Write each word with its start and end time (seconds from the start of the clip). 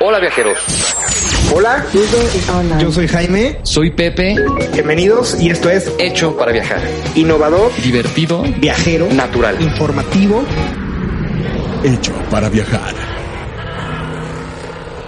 Hola 0.00 0.18
viajeros. 0.20 0.58
Hola, 1.52 1.84
yo 2.80 2.90
soy 2.90 3.08
Jaime. 3.08 3.58
Soy 3.64 3.90
Pepe. 3.90 4.34
Bienvenidos 4.72 5.38
y 5.40 5.50
esto 5.50 5.68
es 5.68 5.90
Hecho 5.98 6.36
para 6.36 6.52
viajar. 6.52 6.80
Innovador, 7.14 7.70
Divertido. 7.82 8.42
viajero, 8.58 9.08
Natural. 9.12 9.60
informativo. 9.60 10.42
Hecho 11.84 12.12
para 12.30 12.48
viajar. 12.48 12.94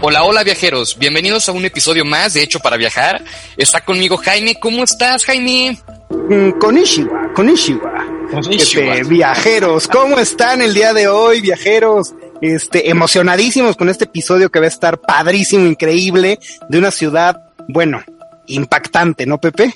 Hola, 0.02 0.24
hola 0.24 0.42
viajeros. 0.42 0.98
Bienvenidos 0.98 1.48
a 1.48 1.52
un 1.52 1.64
episodio 1.64 2.04
más 2.04 2.34
de 2.34 2.42
Hecho 2.42 2.60
para 2.60 2.76
viajar. 2.76 3.22
Está 3.56 3.82
conmigo 3.82 4.16
Jaime. 4.18 4.56
¿Cómo 4.60 4.84
estás, 4.84 5.24
Jaime? 5.24 5.78
Mm, 6.10 6.50
Konishiwa, 6.58 7.32
Konishiwa. 7.34 8.06
Este, 8.50 9.02
viajeros, 9.04 9.88
¿cómo 9.88 10.18
están 10.18 10.62
el 10.62 10.72
día 10.74 10.92
de 10.92 11.08
hoy, 11.08 11.40
viajeros? 11.40 12.12
Este, 12.40 12.90
emocionadísimos 12.90 13.76
con 13.76 13.88
este 13.88 14.04
episodio 14.04 14.50
que 14.50 14.60
va 14.60 14.64
a 14.64 14.68
estar 14.68 14.98
padrísimo, 14.98 15.66
increíble, 15.66 16.38
de 16.68 16.78
una 16.78 16.90
ciudad, 16.90 17.42
bueno, 17.68 18.02
impactante, 18.46 19.26
¿no, 19.26 19.38
Pepe? 19.38 19.74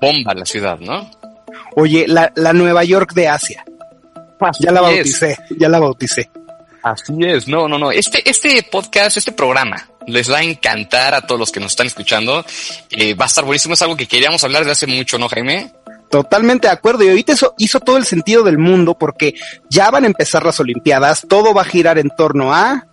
Bomba 0.00 0.34
la 0.34 0.44
ciudad, 0.44 0.78
¿no? 0.78 1.10
Oye, 1.76 2.06
la, 2.06 2.32
la 2.36 2.52
Nueva 2.52 2.84
York 2.84 3.12
de 3.14 3.28
Asia. 3.28 3.64
Ya 4.60 4.70
la 4.70 4.80
es. 4.80 4.96
bauticé, 4.96 5.38
ya 5.58 5.68
la 5.68 5.78
bauticé. 5.78 6.30
Así 6.82 7.14
es, 7.20 7.48
no, 7.48 7.66
no, 7.66 7.78
no. 7.78 7.90
Este, 7.90 8.28
este 8.28 8.62
podcast, 8.62 9.16
este 9.16 9.32
programa, 9.32 9.88
les 10.06 10.30
va 10.30 10.38
a 10.38 10.42
encantar 10.42 11.14
a 11.14 11.22
todos 11.22 11.38
los 11.38 11.50
que 11.50 11.60
nos 11.60 11.72
están 11.72 11.86
escuchando. 11.86 12.44
Eh, 12.90 13.14
va 13.14 13.24
a 13.24 13.28
estar 13.28 13.44
buenísimo, 13.44 13.74
es 13.74 13.82
algo 13.82 13.96
que 13.96 14.06
queríamos 14.06 14.44
hablar 14.44 14.64
de 14.64 14.72
hace 14.72 14.86
mucho, 14.86 15.18
¿no, 15.18 15.28
Jaime? 15.28 15.72
Totalmente 16.14 16.68
de 16.68 16.72
acuerdo. 16.72 17.02
Y 17.02 17.08
ahorita 17.08 17.32
eso 17.32 17.54
hizo 17.58 17.80
todo 17.80 17.96
el 17.96 18.04
sentido 18.04 18.44
del 18.44 18.56
mundo 18.56 18.94
porque 18.96 19.34
ya 19.68 19.90
van 19.90 20.04
a 20.04 20.06
empezar 20.06 20.44
las 20.44 20.60
Olimpiadas. 20.60 21.26
Todo 21.28 21.52
va 21.52 21.62
a 21.62 21.64
girar 21.64 21.98
en 21.98 22.08
torno 22.16 22.54
a 22.54 22.86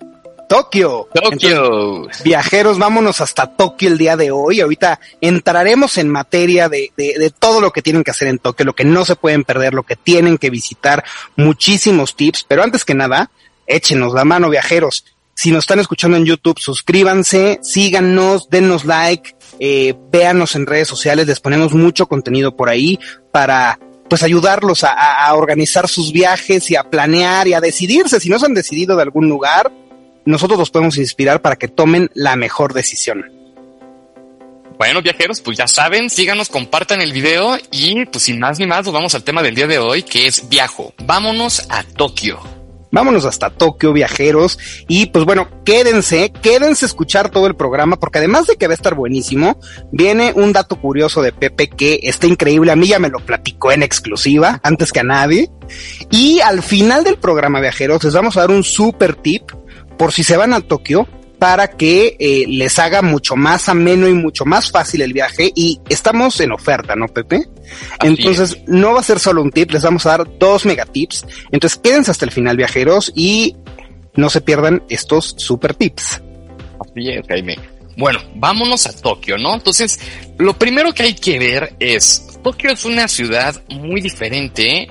Tokio. 0.50 1.08
Entonces, 1.14 1.54
Tokio. 1.54 2.08
viajeros, 2.24 2.80
vámonos 2.80 3.22
hasta 3.22 3.46
Tokio 3.46 3.90
el 3.90 4.00
día 4.00 4.18
de 4.18 4.32
hoy. 4.32 4.62
Ahorita 4.62 5.00
entraremos 5.22 6.00
en 6.00 6.10
materia 6.10 6.68
de, 6.68 6.92
de, 6.98 7.14
de 7.20 7.30
todo 7.30 7.62
lo 7.62 7.72
que 7.72 7.84
tienen 7.84 8.04
que 8.04 8.10
hacer 8.10 8.28
en 8.28 8.40
Tokio, 8.40 8.66
lo 8.66 8.74
que 8.74 8.86
no 8.86 9.06
se 9.06 9.16
pueden 9.16 9.44
perder, 9.44 9.76
lo 9.76 9.84
que 9.84 9.96
tienen 9.96 10.40
que 10.40 10.50
visitar, 10.50 11.04
muchísimos 11.36 12.16
tips. 12.16 12.44
Pero 12.48 12.64
antes 12.64 12.84
que 12.84 12.96
nada, 12.96 13.30
échenos 13.68 14.16
la 14.16 14.26
mano, 14.26 14.50
viajeros. 14.50 15.06
Si 15.34 15.52
nos 15.52 15.64
están 15.64 15.80
escuchando 15.80 16.18
en 16.18 16.26
YouTube, 16.26 16.60
suscríbanse, 16.60 17.60
síganos, 17.64 18.50
denos 18.50 18.86
like, 18.86 19.36
eh, 19.60 19.96
véanos 20.12 20.56
en 20.56 20.66
redes 20.68 20.88
sociales, 20.88 21.26
les 21.28 21.40
ponemos 21.40 21.74
mucho 21.74 22.06
contenido 22.08 22.56
por 22.56 22.70
ahí 22.70 23.00
para 23.32 23.80
pues 24.10 24.24
ayudarlos 24.24 24.84
a, 24.84 24.92
a- 25.26 25.34
organizar 25.36 25.88
sus 25.88 26.12
viajes 26.12 26.70
y 26.70 26.76
a 26.76 26.84
planear 26.84 27.48
y 27.48 27.54
a 27.54 27.62
decidirse. 27.62 28.20
Si 28.20 28.30
no 28.30 28.38
se 28.40 28.46
han 28.46 28.54
decidido 28.54 28.96
de 28.98 29.04
algún 29.04 29.30
lugar, 29.30 29.72
nosotros 30.26 30.60
los 30.60 30.70
podemos 30.70 30.98
inspirar 30.98 31.42
para 31.42 31.56
que 31.56 31.70
tomen 31.70 32.10
la 32.14 32.36
mejor 32.36 32.74
decisión. 32.74 33.26
Bueno, 34.78 35.02
viajeros, 35.02 35.40
pues 35.42 35.58
ya 35.58 35.68
saben, 35.68 36.10
síganos, 36.10 36.50
compartan 36.50 37.02
el 37.02 37.14
video 37.14 37.58
y 37.72 38.06
pues 38.06 38.26
sin 38.26 38.40
más 38.40 38.60
ni 38.60 38.68
más, 38.68 38.84
nos 38.86 38.94
vamos 38.94 39.16
al 39.16 39.24
tema 39.24 39.42
del 39.42 39.56
día 39.56 39.68
de 39.68 39.80
hoy, 39.80 40.04
que 40.04 40.28
es 40.28 40.50
viajo. 40.50 40.94
Vámonos 41.06 41.66
a 41.70 41.84
Tokio. 41.84 42.40
Vámonos 42.92 43.26
hasta 43.26 43.50
Tokio, 43.50 43.94
viajeros. 43.94 44.60
Y 44.88 45.08
pues 45.08 45.26
bueno, 45.26 45.48
quédense, 45.64 46.32
quédense 46.42 46.86
a 46.86 46.88
escuchar 46.88 47.30
todo 47.30 47.48
el 47.48 47.56
programa, 47.56 47.98
porque 47.98 48.20
además 48.20 48.48
de 48.48 48.58
que 48.58 48.68
va 48.68 48.74
a 48.74 48.76
estar 48.76 48.96
buenísimo, 48.96 49.60
viene 49.92 50.34
un 50.36 50.54
dato 50.54 50.76
curioso 50.76 51.22
de 51.22 51.32
Pepe 51.32 51.70
que 51.70 52.00
está 52.04 52.28
increíble. 52.28 52.72
A 52.72 52.76
mí 52.76 52.88
ya 52.88 53.00
me 53.00 53.10
lo 53.10 53.20
platicó 53.20 53.72
en 53.72 53.84
exclusiva, 53.84 54.60
antes 54.64 54.92
que 54.92 55.00
a 55.00 55.04
nadie. 55.04 55.50
Y 56.10 56.42
al 56.42 56.62
final 56.62 57.04
del 57.04 57.18
programa, 57.18 57.62
viajeros, 57.62 58.04
les 58.04 58.14
vamos 58.14 58.38
a 58.38 58.42
dar 58.42 58.52
un 58.52 58.64
super 58.64 59.16
tip 59.16 59.44
por 59.98 60.12
si 60.12 60.24
se 60.24 60.38
van 60.38 60.54
a 60.54 60.62
Tokio 60.62 61.08
para 61.42 61.70
que 61.70 62.18
eh, 62.20 62.46
les 62.48 62.78
haga 62.78 63.02
mucho 63.02 63.36
más 63.36 63.68
ameno 63.68 64.08
y 64.08 64.14
mucho 64.14 64.46
más 64.46 64.70
fácil 64.70 65.02
el 65.02 65.12
viaje. 65.12 65.52
Y 65.56 65.82
estamos 65.90 66.40
en 66.40 66.52
oferta, 66.52 66.96
¿no, 66.96 67.08
Pepe? 67.08 67.48
Así 67.98 68.10
Entonces, 68.10 68.60
no 68.68 68.94
va 68.94 69.00
a 69.00 69.04
ser 69.04 69.18
solo 69.18 69.42
un 69.42 69.50
tip, 69.50 69.72
les 69.72 69.82
vamos 69.82 70.06
a 70.06 70.18
dar 70.18 70.38
dos 70.38 70.68
megatips. 70.68 71.26
Entonces, 71.52 71.80
quédense 71.80 72.12
hasta 72.12 72.26
el 72.26 72.32
final, 72.32 72.58
viajeros, 72.58 73.12
y 73.16 73.56
no 74.14 74.30
se 74.30 74.42
pierdan 74.42 74.84
estos 74.88 75.34
super 75.36 75.74
tips. 75.74 76.22
Así 76.80 77.10
es, 77.10 77.26
Jaime. 77.28 77.58
Bueno, 77.98 78.20
vámonos 78.36 78.86
a 78.86 78.96
Tokio, 79.02 79.40
¿no? 79.40 79.56
Entonces, 79.56 80.00
lo 80.38 80.54
primero 80.60 80.94
que 80.94 81.02
hay 81.02 81.16
que 81.16 81.40
ver 81.40 81.76
es, 81.80 82.38
Tokio 82.44 82.70
es 82.70 82.86
una 82.86 83.08
ciudad 83.08 83.60
muy 83.68 84.00
diferente 84.00 84.88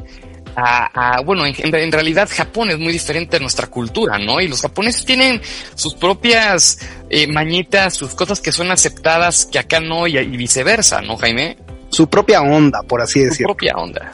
a, 0.57 1.17
a- 1.17 1.21
bueno, 1.23 1.45
en, 1.47 1.55
en 1.75 1.93
realidad 1.93 2.29
Japón 2.33 2.71
es 2.71 2.79
muy 2.79 2.93
diferente 2.93 3.37
a 3.37 3.41
nuestra 3.41 3.67
cultura, 3.69 4.19
¿no? 4.19 4.41
Y 4.41 4.49
los 4.49 4.63
japoneses 4.63 5.05
tienen 5.05 5.41
sus 5.75 5.95
propias 5.95 6.79
eh, 7.09 7.27
mañitas, 7.27 7.95
sus 7.95 8.15
cosas 8.15 8.41
que 8.41 8.53
son 8.53 8.71
aceptadas 8.71 9.47
que 9.47 9.59
acá 9.59 9.81
no 9.81 10.07
y, 10.07 10.19
y 10.19 10.37
viceversa, 10.37 11.01
¿no, 11.03 11.17
Jaime? 11.17 11.57
Su 11.91 12.09
propia 12.09 12.41
onda, 12.43 12.83
por 12.83 13.01
así 13.03 13.21
Su 13.21 13.27
decirlo. 13.27 13.49
propia 13.55 13.75
onda. 13.77 14.13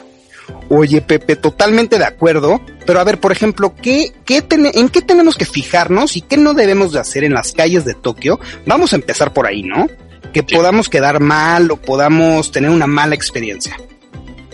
Oye, 0.69 1.01
Pepe, 1.01 1.35
totalmente 1.35 1.97
de 1.99 2.05
acuerdo. 2.05 2.61
Pero 2.85 2.99
a 2.99 3.03
ver, 3.03 3.19
por 3.19 3.31
ejemplo, 3.31 3.73
¿qué, 3.75 4.13
¿en 4.27 4.89
qué 4.89 5.01
tenemos 5.01 5.35
que 5.35 5.45
fijarnos 5.45 6.15
y 6.17 6.21
qué 6.21 6.37
no 6.37 6.53
debemos 6.53 6.93
de 6.93 6.99
hacer 6.99 7.23
en 7.25 7.33
las 7.33 7.51
calles 7.51 7.83
de 7.85 7.93
Tokio? 7.93 8.39
Vamos 8.65 8.93
a 8.93 8.95
empezar 8.95 9.33
por 9.33 9.45
ahí, 9.45 9.63
¿no? 9.63 9.87
Que 10.33 10.43
Sí. 10.47 10.55
podamos 10.55 10.87
quedar 10.89 11.19
mal 11.19 11.69
o 11.71 11.77
podamos 11.77 12.51
tener 12.51 12.69
una 12.69 12.87
mala 12.87 13.13
experiencia. 13.15 13.77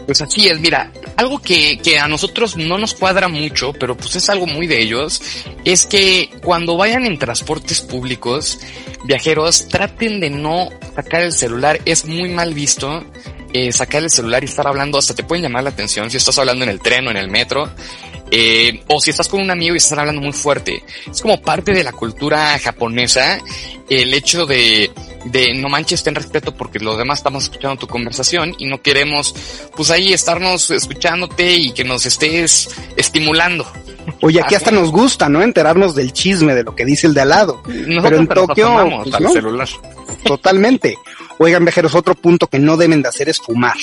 Pues 0.06 0.22
así 0.22 0.48
es, 0.48 0.60
mira, 0.60 0.92
algo 1.16 1.40
que, 1.40 1.80
que 1.80 1.98
a 1.98 2.08
nosotros 2.08 2.58
no 2.58 2.78
nos 2.78 2.94
cuadra 2.94 3.28
mucho, 3.28 3.72
pero 3.74 3.96
pues 3.96 4.16
es 4.16 4.30
algo 4.30 4.46
muy 4.46 4.68
de 4.68 4.82
ellos, 4.82 5.22
es 5.64 5.86
que 5.86 6.30
cuando 6.44 6.76
vayan 6.76 7.06
en 7.06 7.18
transportes 7.18 7.82
públicos, 7.82 8.60
viajeros, 9.06 9.68
traten 9.68 10.20
de 10.20 10.30
no 10.30 10.70
sacar 10.96 11.22
el 11.22 11.32
celular, 11.32 11.80
es 11.86 12.06
muy 12.06 12.30
mal 12.30 12.54
visto 12.54 13.04
eh, 13.54 13.72
sacar 13.72 14.04
el 14.04 14.10
celular 14.10 14.44
y 14.44 14.48
estar 14.48 14.68
hablando, 14.68 14.98
hasta 14.98 15.14
te 15.14 15.24
pueden 15.24 15.44
llamar 15.44 15.64
la 15.64 15.70
atención 15.70 16.10
si 16.10 16.18
estás 16.18 16.38
hablando 16.40 16.64
en 16.64 16.72
el 16.72 16.80
tren 16.80 17.08
o 17.08 17.12
en 17.12 17.18
el 17.18 17.30
metro, 17.30 17.72
eh, 18.32 18.84
o 18.88 19.00
si 19.00 19.12
estás 19.12 19.30
con 19.30 19.42
un 19.42 19.52
amigo 19.52 19.76
y 19.76 19.78
estás 19.78 19.98
hablando 19.98 20.22
muy 20.22 20.34
fuerte. 20.34 20.84
Es 21.10 21.22
como 21.22 21.40
parte 21.40 21.72
de 21.72 21.84
la 21.84 21.92
cultura 21.92 22.58
japonesa 22.58 23.40
el 23.88 24.12
hecho 24.14 24.48
de, 24.48 24.90
de 25.26 25.54
no 25.56 25.70
manches, 25.70 26.04
ten 26.04 26.16
respeto 26.16 26.56
porque 26.56 26.80
los 26.80 26.98
demás 26.98 27.20
estamos 27.20 27.44
escuchando 27.44 27.78
tu 27.78 27.88
conversación 27.88 28.56
y 28.58 28.66
no 28.66 28.82
queremos, 28.82 29.34
pues 29.76 29.90
ahí 29.92 30.14
estarnos 30.14 30.72
escuchándote 30.72 31.54
y 31.54 31.72
que 31.72 31.84
nos 31.84 32.06
estés 32.06 32.70
estimulando. 32.96 33.66
Oye, 34.22 34.42
aquí 34.42 34.56
hasta 34.56 34.72
nos 34.72 34.92
gusta, 34.92 35.30
¿no? 35.30 35.42
Enterarnos 35.42 35.96
del 35.96 36.12
chisme 36.14 36.54
de 36.56 36.64
lo 36.64 36.76
que 36.76 36.86
dice 36.86 37.08
el 37.08 37.14
de 37.14 37.22
al 37.22 37.30
lado. 37.30 37.64
Nosotros 37.66 38.20
en 38.20 38.22
hasta 38.24 38.36
nos 38.36 38.48
Tokio, 38.48 39.02
pues, 39.04 39.16
al 39.16 39.24
no. 39.24 39.32
celular. 39.32 39.70
Totalmente. 40.24 40.98
Oigan, 41.40 41.66
viajeros, 41.66 41.96
otro 41.96 42.16
punto 42.16 42.48
que 42.48 42.60
no 42.60 42.78
deben 42.78 43.02
de 43.02 43.10
hacer 43.10 43.30
es 43.30 43.40
fumar. 43.40 43.78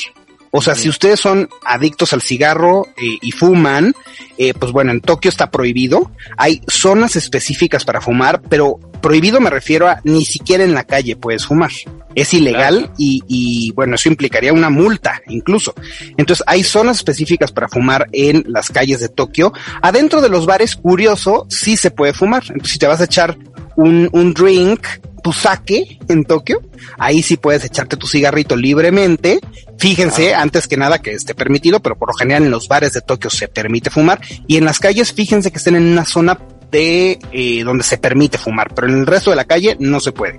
O 0.52 0.60
sea, 0.60 0.74
si 0.74 0.88
ustedes 0.88 1.20
son 1.20 1.48
adictos 1.64 2.12
al 2.12 2.22
cigarro 2.22 2.88
eh, 2.96 3.18
y 3.22 3.30
fuman, 3.32 3.94
eh, 4.36 4.52
pues 4.54 4.72
bueno, 4.72 4.90
en 4.90 5.00
Tokio 5.00 5.28
está 5.28 5.50
prohibido. 5.50 6.10
Hay 6.36 6.60
zonas 6.66 7.14
específicas 7.16 7.84
para 7.84 8.00
fumar, 8.00 8.42
pero 8.48 8.78
prohibido 9.00 9.40
me 9.40 9.48
refiero 9.50 9.88
a 9.88 10.00
ni 10.04 10.24
siquiera 10.24 10.64
en 10.64 10.74
la 10.74 10.84
calle 10.84 11.16
puedes 11.16 11.46
fumar. 11.46 11.70
Es 12.16 12.34
ilegal 12.34 12.78
Claro. 12.78 12.94
y, 12.98 13.22
y 13.28 13.70
bueno, 13.72 13.94
eso 13.94 14.08
implicaría 14.08 14.52
una 14.52 14.68
multa 14.68 15.22
incluso. 15.28 15.72
Entonces 16.16 16.44
hay 16.48 16.64
zonas 16.64 16.96
específicas 16.96 17.52
para 17.52 17.68
fumar 17.68 18.08
en 18.10 18.44
las 18.48 18.68
calles 18.70 18.98
de 18.98 19.08
Tokio. 19.08 19.52
Adentro 19.80 20.20
de 20.20 20.28
los 20.28 20.44
bares, 20.46 20.74
curioso, 20.74 21.46
sí 21.48 21.76
se 21.76 21.92
puede 21.92 22.12
fumar. 22.12 22.42
Entonces 22.48 22.72
si 22.72 22.78
te 22.80 22.88
vas 22.88 23.00
a 23.00 23.04
echar 23.04 23.38
un, 23.76 24.08
un 24.12 24.34
drink, 24.34 24.86
tu 25.22 25.32
sake 25.32 25.98
en 26.08 26.24
Tokio, 26.24 26.62
ahí 26.98 27.22
sí 27.22 27.36
puedes 27.36 27.64
echarte 27.64 27.96
tu 27.96 28.06
cigarrito 28.06 28.56
libremente. 28.56 29.40
Fíjense, 29.78 30.34
antes 30.34 30.68
que 30.68 30.76
nada, 30.76 31.00
que 31.00 31.12
esté 31.12 31.34
permitido, 31.34 31.80
pero 31.80 31.96
por 31.96 32.08
lo 32.08 32.14
general 32.14 32.44
en 32.44 32.50
los 32.50 32.68
bares 32.68 32.92
de 32.92 33.00
Tokio 33.00 33.30
se 33.30 33.48
permite 33.48 33.90
fumar. 33.90 34.20
Y 34.46 34.56
en 34.56 34.64
las 34.64 34.78
calles, 34.78 35.12
fíjense 35.12 35.50
que 35.50 35.58
estén 35.58 35.76
en 35.76 35.84
una 35.84 36.04
zona 36.04 36.38
de 36.70 37.18
eh, 37.32 37.64
donde 37.64 37.84
se 37.84 37.98
permite 37.98 38.38
fumar, 38.38 38.74
pero 38.74 38.88
en 38.88 39.00
el 39.00 39.06
resto 39.06 39.30
de 39.30 39.36
la 39.36 39.44
calle 39.44 39.76
no 39.80 40.00
se 40.00 40.12
puede. 40.12 40.38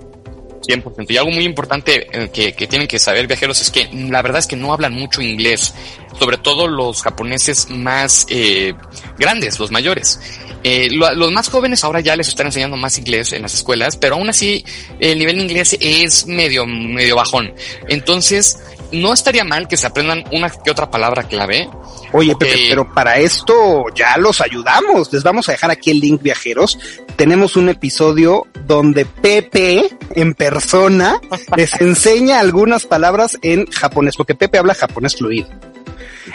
100%. 0.62 1.06
Y 1.10 1.18
algo 1.18 1.31
muy 1.31 1.44
importante 1.44 2.07
eh, 2.12 2.30
que, 2.31 2.54
que 2.54 2.68
tienen 2.68 2.88
que 2.88 3.00
saber 3.00 3.27
viajeros 3.27 3.62
es 3.62 3.72
que 3.72 3.89
la 3.94 4.22
verdad 4.22 4.39
es 4.39 4.48
que 4.48 4.56
no 4.56 4.74
hablan 4.74 4.94
mucho 4.94 5.22
inglés, 5.22 5.74
sobre 6.19 6.38
todo 6.38 6.68
los 6.68 7.01
japoneses 7.01 7.69
más 7.69 8.25
eh, 8.30 8.74
grandes, 9.18 9.60
los 9.60 9.72
mayores. 9.72 10.19
Eh, 10.63 10.90
lo- 10.92 11.13
los 11.16 11.31
más 11.31 11.50
jóvenes 11.50 11.84
ahora 11.84 12.02
ya 12.02 12.16
les 12.16 12.28
están 12.28 12.46
enseñando 12.48 12.78
más 12.78 12.98
inglés 12.98 13.34
en 13.34 13.42
las 13.42 13.54
escuelas, 13.54 13.98
pero 13.98 14.16
aún 14.16 14.30
así 14.30 14.63
el 15.00 15.18
nivel 15.18 15.38
de 15.38 15.42
inglés 15.44 15.75
es 15.80 16.28
medio, 16.28 16.66
medio 16.68 17.16
bajón. 17.16 17.54
Entonces, 17.88 18.60
no 18.92 19.13
estaría 19.13 19.44
mal 19.44 19.68
que 19.68 19.78
se 19.78 19.88
aprendan 19.88 20.24
una 20.31 20.50
que 20.50 20.69
otra 20.69 20.92
palabra 20.92 21.24
clave. 21.24 21.69
Oye, 22.13 22.36
Pepe, 22.36 22.54
Eh, 22.54 22.66
pero 22.69 22.94
para 22.94 23.18
esto 23.18 23.86
ya 23.96 24.18
los 24.18 24.42
ayudamos. 24.42 25.12
Les 25.13 25.24
vamos 25.24 25.48
a 25.50 25.54
dejar 25.54 25.72
aquí 25.72 25.92
el 25.92 26.00
link, 26.00 26.22
viajeros. 26.22 26.78
Tenemos 27.16 27.56
un 27.56 27.69
episodio 27.69 28.48
donde 28.68 29.06
Pepe, 29.06 29.86
en 30.16 30.34
persona, 30.34 31.19
les 31.56 31.74
enseña 31.81 32.40
algunas 32.40 32.86
palabras 32.86 33.38
en 33.42 33.66
japonés, 33.68 34.16
porque 34.18 34.36
Pepe 34.36 34.58
habla 34.58 34.74
japonés 34.75 35.16
fluido. 35.16 35.48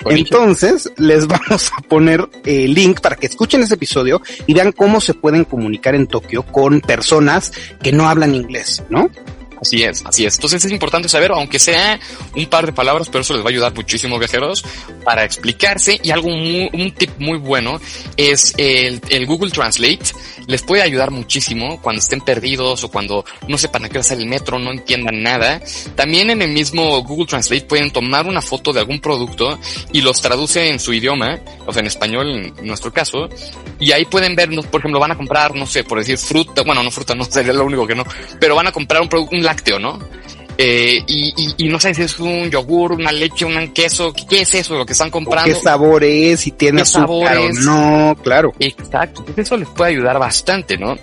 Entonces, 0.06 0.90
les 0.96 1.26
vamos 1.28 1.70
a 1.76 1.82
poner 1.82 2.28
el 2.44 2.74
link 2.74 3.00
para 3.00 3.16
que 3.16 3.26
escuchen 3.26 3.62
ese 3.62 3.74
episodio 3.74 4.20
y 4.46 4.54
vean 4.54 4.72
cómo 4.72 5.00
se 5.00 5.14
pueden 5.14 5.44
comunicar 5.44 5.94
en 5.94 6.06
Tokio 6.06 6.42
con 6.42 6.80
personas 6.80 7.52
que 7.82 7.92
no 7.92 8.08
hablan 8.08 8.34
inglés, 8.34 8.82
¿no? 8.88 9.10
Así 9.60 9.82
es, 9.82 10.04
así 10.04 10.26
es. 10.26 10.34
Entonces 10.34 10.64
es 10.64 10.72
importante 10.72 11.08
saber, 11.08 11.32
aunque 11.32 11.58
sea 11.58 11.98
un 12.34 12.46
par 12.46 12.66
de 12.66 12.72
palabras, 12.72 13.08
pero 13.08 13.22
eso 13.22 13.34
les 13.34 13.42
va 13.42 13.48
a 13.48 13.50
ayudar 13.50 13.74
muchísimo, 13.74 14.18
viajeros, 14.18 14.64
para 15.04 15.24
explicarse. 15.24 15.98
Y 16.02 16.10
algo 16.10 16.28
muy, 16.28 16.68
un 16.72 16.92
tip 16.92 17.10
muy 17.18 17.38
bueno 17.38 17.80
es 18.16 18.54
el, 18.58 19.00
el, 19.08 19.26
Google 19.26 19.50
Translate. 19.50 20.04
Les 20.46 20.62
puede 20.62 20.82
ayudar 20.82 21.10
muchísimo 21.10 21.80
cuando 21.80 22.00
estén 22.00 22.20
perdidos 22.20 22.84
o 22.84 22.90
cuando 22.90 23.24
no 23.48 23.58
sepan 23.58 23.84
a 23.84 23.88
qué 23.88 23.98
hacer 23.98 24.18
el 24.18 24.26
metro, 24.26 24.58
no 24.58 24.70
entiendan 24.70 25.22
nada. 25.22 25.60
También 25.94 26.30
en 26.30 26.42
el 26.42 26.50
mismo 26.50 27.02
Google 27.02 27.26
Translate 27.26 27.64
pueden 27.64 27.90
tomar 27.90 28.26
una 28.26 28.42
foto 28.42 28.72
de 28.72 28.80
algún 28.80 29.00
producto 29.00 29.58
y 29.92 30.02
los 30.02 30.20
traduce 30.20 30.68
en 30.68 30.78
su 30.78 30.92
idioma, 30.92 31.38
o 31.66 31.72
sea, 31.72 31.80
en 31.80 31.86
español 31.86 32.30
en 32.30 32.66
nuestro 32.66 32.92
caso. 32.92 33.28
Y 33.78 33.92
ahí 33.92 34.04
pueden 34.04 34.34
ver, 34.34 34.48
por 34.70 34.80
ejemplo, 34.80 35.00
van 35.00 35.12
a 35.12 35.16
comprar, 35.16 35.54
no 35.54 35.66
sé, 35.66 35.84
por 35.84 35.98
decir 35.98 36.18
fruta, 36.18 36.62
bueno, 36.62 36.82
no 36.82 36.90
fruta, 36.90 37.14
no 37.14 37.24
sería 37.30 37.52
lo 37.52 37.64
único 37.64 37.86
que 37.86 37.94
no, 37.94 38.04
pero 38.40 38.54
van 38.54 38.66
a 38.66 38.72
comprar 38.72 39.02
un 39.02 39.08
producto, 39.08 39.36
lácteo, 39.46 39.78
¿no? 39.78 39.98
Eh, 40.58 41.02
y, 41.06 41.34
y, 41.36 41.66
y, 41.66 41.68
no 41.68 41.78
sé 41.78 41.92
si 41.92 42.02
es 42.02 42.18
un 42.18 42.50
yogur, 42.50 42.92
una 42.92 43.12
leche, 43.12 43.44
un 43.44 43.74
queso, 43.74 44.14
¿qué 44.28 44.40
es 44.40 44.54
eso 44.54 44.74
lo 44.76 44.86
que 44.86 44.94
están 44.94 45.10
comprando? 45.10 45.52
¿Qué 45.52 45.60
sabor 45.60 46.02
es? 46.02 46.40
Si 46.40 46.52
tiene 46.52 46.80
azúcar 46.80 47.36
o 47.38 47.52
no, 47.52 48.16
claro. 48.22 48.54
Exacto, 48.58 49.24
eso 49.36 49.56
les 49.58 49.68
puede 49.68 49.90
ayudar 49.90 50.18
bastante, 50.18 50.78
¿no? 50.78 50.96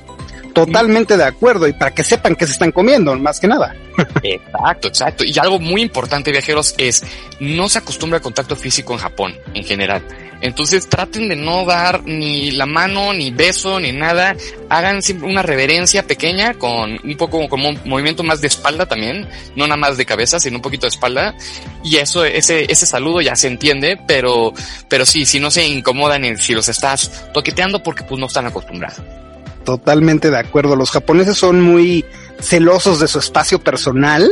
Totalmente 0.53 1.17
de 1.17 1.23
acuerdo, 1.23 1.67
y 1.67 1.73
para 1.73 1.91
que 1.91 2.03
sepan 2.03 2.35
qué 2.35 2.45
se 2.45 2.53
están 2.53 2.71
comiendo, 2.71 3.15
más 3.17 3.39
que 3.39 3.47
nada. 3.47 3.75
Exacto, 4.23 4.87
exacto. 4.87 5.23
Y 5.23 5.37
algo 5.37 5.59
muy 5.59 5.81
importante, 5.81 6.31
viajeros, 6.31 6.73
es 6.77 7.03
no 7.39 7.69
se 7.69 7.79
acostumbra 7.79 8.17
al 8.17 8.23
contacto 8.23 8.55
físico 8.55 8.93
en 8.93 8.99
Japón, 8.99 9.35
en 9.53 9.63
general. 9.63 10.03
Entonces 10.41 10.89
traten 10.89 11.29
de 11.29 11.37
no 11.37 11.63
dar 11.63 12.03
ni 12.03 12.51
la 12.51 12.65
mano, 12.65 13.13
ni 13.13 13.31
beso, 13.31 13.79
ni 13.79 13.93
nada. 13.93 14.35
Hagan 14.67 15.01
siempre 15.01 15.29
una 15.29 15.41
reverencia 15.41 16.05
pequeña 16.05 16.55
con 16.55 16.99
un 17.01 17.17
poco 17.17 17.47
como 17.47 17.69
un 17.69 17.79
movimiento 17.85 18.23
más 18.23 18.41
de 18.41 18.47
espalda 18.47 18.85
también, 18.85 19.27
no 19.55 19.67
nada 19.67 19.77
más 19.77 19.95
de 19.95 20.05
cabeza, 20.05 20.41
sino 20.41 20.57
un 20.57 20.61
poquito 20.61 20.85
de 20.85 20.89
espalda. 20.89 21.33
Y 21.83 21.95
eso, 21.95 22.25
ese, 22.25 22.69
ese 22.69 22.85
saludo 22.85 23.21
ya 23.21 23.37
se 23.37 23.47
entiende, 23.47 23.97
pero, 24.05 24.53
pero 24.89 25.05
sí, 25.05 25.25
si 25.25 25.39
no 25.39 25.49
se 25.49 25.65
incomodan 25.65 26.37
si 26.37 26.53
los 26.53 26.67
estás 26.67 27.31
toqueteando 27.33 27.81
porque 27.81 28.03
pues 28.03 28.19
no 28.19 28.25
están 28.25 28.45
acostumbrados. 28.45 28.99
Totalmente 29.65 30.29
de 30.29 30.37
acuerdo. 30.37 30.75
Los 30.75 30.91
japoneses 30.91 31.37
son 31.37 31.61
muy 31.61 32.05
celosos 32.39 32.99
de 32.99 33.07
su 33.07 33.19
espacio 33.19 33.59
personal 33.59 34.31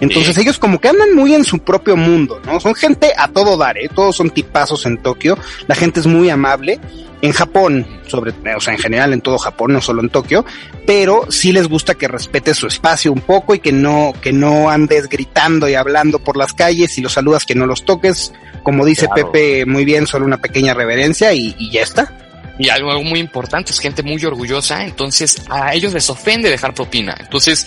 entonces 0.00 0.36
ellos 0.38 0.58
como 0.58 0.80
que 0.80 0.88
andan 0.88 1.14
muy 1.14 1.34
en 1.34 1.44
su 1.44 1.58
propio 1.58 1.96
mundo, 1.96 2.40
¿no? 2.46 2.58
Son 2.58 2.74
gente 2.74 3.12
a 3.16 3.28
todo 3.28 3.56
dar, 3.56 3.76
¿eh? 3.76 3.90
Todos 3.94 4.16
son 4.16 4.30
tipazos 4.30 4.86
en 4.86 4.98
Tokio, 4.98 5.38
la 5.66 5.74
gente 5.74 6.00
es 6.00 6.06
muy 6.06 6.30
amable. 6.30 6.80
En 7.22 7.32
Japón, 7.32 7.86
sobre, 8.06 8.32
o 8.56 8.60
sea, 8.60 8.72
en 8.72 8.78
general 8.78 9.12
en 9.12 9.20
todo 9.20 9.36
Japón, 9.36 9.74
no 9.74 9.82
solo 9.82 10.00
en 10.00 10.08
Tokio, 10.08 10.46
pero 10.86 11.26
sí 11.28 11.52
les 11.52 11.68
gusta 11.68 11.94
que 11.94 12.08
respete 12.08 12.54
su 12.54 12.66
espacio 12.66 13.12
un 13.12 13.20
poco 13.20 13.54
y 13.54 13.58
que 13.58 13.72
no, 13.72 14.14
que 14.22 14.32
no 14.32 14.70
andes 14.70 15.06
gritando 15.06 15.68
y 15.68 15.74
hablando 15.74 16.18
por 16.18 16.38
las 16.38 16.54
calles 16.54 16.96
y 16.96 17.02
los 17.02 17.12
saludas 17.12 17.44
que 17.44 17.54
no 17.54 17.66
los 17.66 17.84
toques. 17.84 18.32
Como 18.62 18.86
dice 18.86 19.06
Pepe 19.14 19.66
muy 19.66 19.84
bien, 19.84 20.06
solo 20.06 20.24
una 20.24 20.38
pequeña 20.38 20.72
reverencia 20.72 21.34
y, 21.34 21.54
y 21.58 21.70
ya 21.70 21.82
está. 21.82 22.29
Y 22.60 22.68
algo, 22.68 22.90
algo, 22.90 23.02
muy 23.02 23.20
importante, 23.20 23.72
es 23.72 23.78
gente 23.78 24.02
muy 24.02 24.22
orgullosa, 24.22 24.84
entonces 24.84 25.42
a 25.48 25.72
ellos 25.74 25.94
les 25.94 26.10
ofende 26.10 26.50
dejar 26.50 26.74
propina. 26.74 27.16
Entonces, 27.18 27.66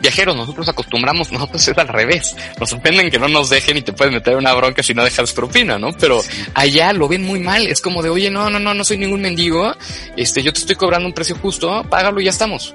viajeros, 0.00 0.36
nosotros 0.36 0.68
acostumbramos, 0.68 1.32
nosotros 1.32 1.66
es 1.66 1.78
al 1.78 1.88
revés. 1.88 2.36
Nos 2.60 2.70
ofenden 2.74 3.10
que 3.10 3.18
no 3.18 3.26
nos 3.26 3.48
dejen 3.48 3.78
y 3.78 3.80
te 3.80 3.94
puedes 3.94 4.12
meter 4.12 4.36
una 4.36 4.52
bronca 4.52 4.82
si 4.82 4.92
no 4.92 5.02
dejas 5.02 5.32
propina, 5.32 5.78
¿no? 5.78 5.92
Pero 5.94 6.20
allá 6.52 6.92
lo 6.92 7.08
ven 7.08 7.22
muy 7.22 7.40
mal. 7.40 7.66
Es 7.66 7.80
como 7.80 8.02
de, 8.02 8.10
oye, 8.10 8.30
no, 8.30 8.50
no, 8.50 8.58
no, 8.58 8.74
no 8.74 8.84
soy 8.84 8.98
ningún 8.98 9.22
mendigo. 9.22 9.72
Este, 10.14 10.42
yo 10.42 10.52
te 10.52 10.60
estoy 10.60 10.76
cobrando 10.76 11.08
un 11.08 11.14
precio 11.14 11.36
justo, 11.36 11.82
págalo 11.88 12.20
y 12.20 12.24
ya 12.24 12.30
estamos. 12.30 12.74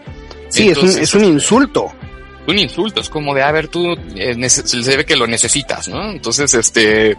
Sí, 0.49 0.69
es, 0.69 0.77
un, 0.79 0.89
es 0.89 1.13
un 1.13 1.23
insulto. 1.23 1.93
Un 2.47 2.57
insulto, 2.57 2.99
es 3.01 3.09
como 3.09 3.35
de, 3.35 3.43
a 3.43 3.51
ver, 3.51 3.67
tú, 3.67 3.95
eh, 4.15 4.49
se 4.49 4.97
ve 4.97 5.05
que 5.05 5.15
lo 5.15 5.27
necesitas, 5.27 5.87
¿no? 5.87 6.09
Entonces, 6.09 6.51
este, 6.55 7.15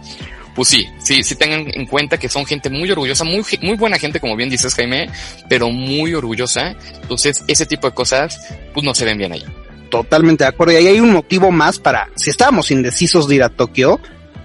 pues 0.55 0.69
sí, 0.69 0.87
sí, 0.99 1.23
sí 1.23 1.35
tengan 1.35 1.67
en 1.73 1.85
cuenta 1.85 2.17
que 2.17 2.29
son 2.29 2.45
gente 2.45 2.69
muy 2.69 2.89
orgullosa, 2.91 3.23
muy, 3.23 3.43
muy 3.61 3.75
buena 3.75 3.97
gente, 3.97 4.19
como 4.19 4.35
bien 4.35 4.49
dices 4.49 4.75
Jaime, 4.75 5.09
pero 5.47 5.69
muy 5.69 6.13
orgullosa. 6.13 6.75
Entonces, 7.01 7.43
ese 7.47 7.65
tipo 7.65 7.87
de 7.87 7.93
cosas, 7.93 8.39
pues 8.73 8.85
no 8.85 8.93
se 8.93 9.05
ven 9.05 9.17
bien 9.17 9.31
ahí. 9.31 9.43
Totalmente 9.89 10.43
de 10.43 10.49
acuerdo. 10.49 10.73
Y 10.73 10.77
ahí 10.77 10.87
hay 10.87 10.99
un 10.99 11.11
motivo 11.11 11.51
más 11.51 11.79
para, 11.79 12.09
si 12.15 12.29
estábamos 12.29 12.71
indecisos 12.71 13.27
de 13.27 13.35
ir 13.35 13.43
a 13.43 13.49
Tokio, 13.49 13.99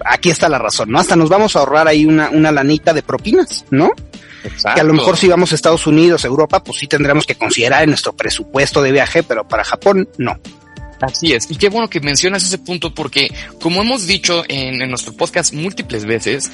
aquí 0.05 0.29
está 0.29 0.49
la 0.49 0.59
razón, 0.59 0.91
¿no? 0.91 0.99
Hasta 0.99 1.15
nos 1.15 1.29
vamos 1.29 1.55
a 1.55 1.59
ahorrar 1.59 1.87
ahí 1.87 2.05
una, 2.05 2.29
una 2.29 2.51
lanita 2.51 2.93
de 2.93 3.01
propinas, 3.01 3.65
¿no? 3.69 3.91
Exacto. 4.43 4.75
Que 4.75 4.81
a 4.81 4.83
lo 4.83 4.93
mejor 4.93 5.17
si 5.17 5.27
vamos 5.27 5.51
a 5.51 5.55
Estados 5.55 5.87
Unidos, 5.87 6.23
Europa, 6.25 6.63
pues 6.63 6.79
sí 6.79 6.87
tendremos 6.87 7.25
que 7.25 7.35
considerar 7.35 7.83
en 7.83 7.89
nuestro 7.89 8.13
presupuesto 8.13 8.81
de 8.81 8.91
viaje, 8.91 9.23
pero 9.23 9.47
para 9.47 9.63
Japón, 9.63 10.07
no. 10.17 10.39
Así 11.01 11.33
es. 11.33 11.49
Y 11.51 11.55
qué 11.55 11.69
bueno 11.69 11.89
que 11.89 11.99
mencionas 11.99 12.43
ese 12.43 12.57
punto 12.57 12.93
porque, 12.93 13.31
como 13.61 13.81
hemos 13.81 14.07
dicho 14.07 14.43
en, 14.47 14.81
en 14.81 14.89
nuestro 14.89 15.13
podcast 15.13 15.53
múltiples 15.53 16.05
veces, 16.05 16.51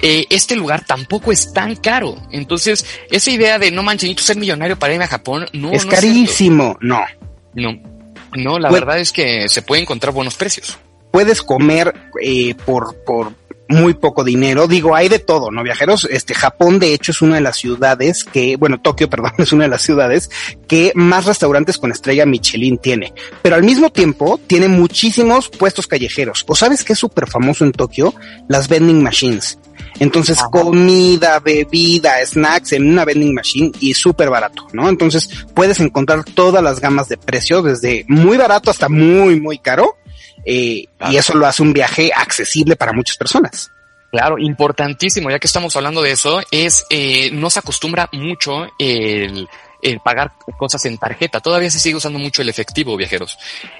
eh, 0.00 0.24
este 0.30 0.56
lugar 0.56 0.84
tampoco 0.86 1.32
es 1.32 1.52
tan 1.52 1.76
caro. 1.76 2.16
Entonces, 2.32 2.86
esa 3.10 3.30
idea 3.30 3.58
de 3.58 3.70
no 3.70 3.82
manchenito 3.82 4.22
ser 4.22 4.36
millonario 4.36 4.78
para 4.78 4.94
ir 4.94 5.02
a 5.02 5.06
Japón, 5.06 5.46
no 5.52 5.72
es 5.72 5.84
no 5.84 5.90
carísimo. 5.90 6.78
Es 6.80 6.88
no. 6.88 7.04
No. 7.54 7.94
No, 8.36 8.58
la 8.58 8.70
verdad 8.70 8.98
es 8.98 9.12
que 9.12 9.48
se 9.48 9.62
puede 9.62 9.82
encontrar 9.82 10.12
buenos 10.12 10.34
precios. 10.34 10.78
Puedes 11.12 11.42
comer 11.42 11.94
eh, 12.20 12.54
por, 12.66 12.96
por 13.04 13.32
muy 13.68 13.94
poco 13.94 14.24
dinero. 14.24 14.66
Digo, 14.66 14.94
hay 14.94 15.08
de 15.08 15.18
todo, 15.18 15.50
¿no? 15.50 15.62
Viajeros, 15.62 16.06
este 16.10 16.34
Japón 16.34 16.78
de 16.78 16.92
hecho 16.92 17.12
es 17.12 17.22
una 17.22 17.36
de 17.36 17.40
las 17.40 17.56
ciudades 17.56 18.24
que, 18.24 18.56
bueno, 18.56 18.80
Tokio, 18.80 19.08
perdón, 19.10 19.32
es 19.38 19.52
una 19.52 19.64
de 19.64 19.70
las 19.70 19.82
ciudades 19.82 20.30
que 20.68 20.92
más 20.94 21.26
restaurantes 21.26 21.78
con 21.78 21.90
estrella 21.90 22.26
Michelin 22.26 22.78
tiene. 22.78 23.12
Pero 23.42 23.56
al 23.56 23.62
mismo 23.62 23.90
tiempo 23.90 24.40
tiene 24.46 24.68
muchísimos 24.68 25.48
puestos 25.48 25.86
callejeros. 25.86 26.44
¿O 26.46 26.54
sabes 26.54 26.84
qué 26.84 26.92
es 26.94 26.98
súper 26.98 27.28
famoso 27.28 27.64
en 27.64 27.72
Tokio? 27.72 28.14
Las 28.48 28.68
vending 28.68 29.02
machines. 29.02 29.58
Entonces, 30.00 30.38
Ajá. 30.38 30.48
comida, 30.50 31.38
bebida, 31.40 32.14
snacks 32.24 32.72
en 32.72 32.88
una 32.90 33.04
vending 33.04 33.34
machine 33.34 33.72
y 33.80 33.94
súper 33.94 34.30
barato, 34.30 34.66
¿no? 34.72 34.88
Entonces, 34.88 35.28
puedes 35.54 35.80
encontrar 35.80 36.24
todas 36.24 36.62
las 36.62 36.80
gamas 36.80 37.08
de 37.08 37.16
precio, 37.16 37.62
desde 37.62 38.04
muy 38.08 38.36
barato 38.36 38.70
hasta 38.70 38.88
muy, 38.88 39.40
muy 39.40 39.58
caro. 39.58 39.96
Eh, 40.46 40.86
claro. 40.98 41.12
Y 41.12 41.16
eso 41.16 41.34
lo 41.34 41.46
hace 41.46 41.62
un 41.62 41.72
viaje 41.72 42.10
accesible 42.14 42.76
para 42.76 42.92
muchas 42.92 43.16
personas. 43.16 43.70
Claro, 44.14 44.38
importantísimo, 44.38 45.28
ya 45.28 45.40
que 45.40 45.48
estamos 45.48 45.74
hablando 45.74 46.00
de 46.00 46.12
eso, 46.12 46.40
es 46.52 46.86
eh, 46.88 47.30
no 47.32 47.50
se 47.50 47.58
acostumbra 47.58 48.08
mucho 48.12 48.68
el, 48.78 49.48
el 49.82 50.00
pagar 50.00 50.32
cosas 50.56 50.84
en 50.86 50.98
tarjeta. 50.98 51.40
Todavía 51.40 51.70
se 51.70 51.78
sigue 51.78 51.96
usando 51.96 52.18
mucho 52.18 52.40
el 52.40 52.48
efectivo, 52.48 52.96
viajeros. 52.96 53.36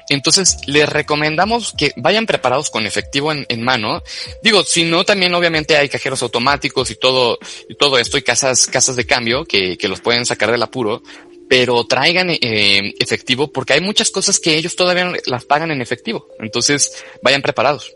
Entonces, 0.09 0.59
les 0.67 0.89
recomendamos 0.89 1.73
que 1.77 1.93
vayan 1.97 2.27
preparados 2.27 2.69
con 2.69 2.85
efectivo 2.85 3.31
en, 3.31 3.47
en, 3.49 3.63
mano. 3.63 4.03
Digo, 4.43 4.65
si 4.65 4.85
no, 4.85 5.05
también 5.05 5.35
obviamente 5.35 5.77
hay 5.77 5.89
cajeros 5.89 6.23
automáticos 6.23 6.91
y 6.91 6.97
todo, 6.97 7.39
y 7.69 7.77
todo 7.77 7.97
esto 7.97 8.19
y 8.19 8.23
casas, 8.23 8.67
casas 8.67 8.97
de 8.97 9.07
cambio 9.07 9.45
que, 9.45 9.79
que 9.79 9.89
los 9.89 10.01
pueden 10.01 10.27
sacar 10.27 10.51
del 10.51 10.63
apuro. 10.63 11.03
Pero 11.49 11.85
traigan 11.85 12.31
eh, 12.31 12.95
efectivo 12.99 13.53
porque 13.53 13.75
hay 13.75 13.81
muchas 13.81 14.11
cosas 14.11 14.39
que 14.39 14.57
ellos 14.57 14.77
todavía 14.77 15.13
las 15.27 15.45
pagan 15.45 15.71
en 15.71 15.83
efectivo. 15.83 16.27
Entonces, 16.41 17.05
vayan 17.23 17.43
preparados. 17.43 17.93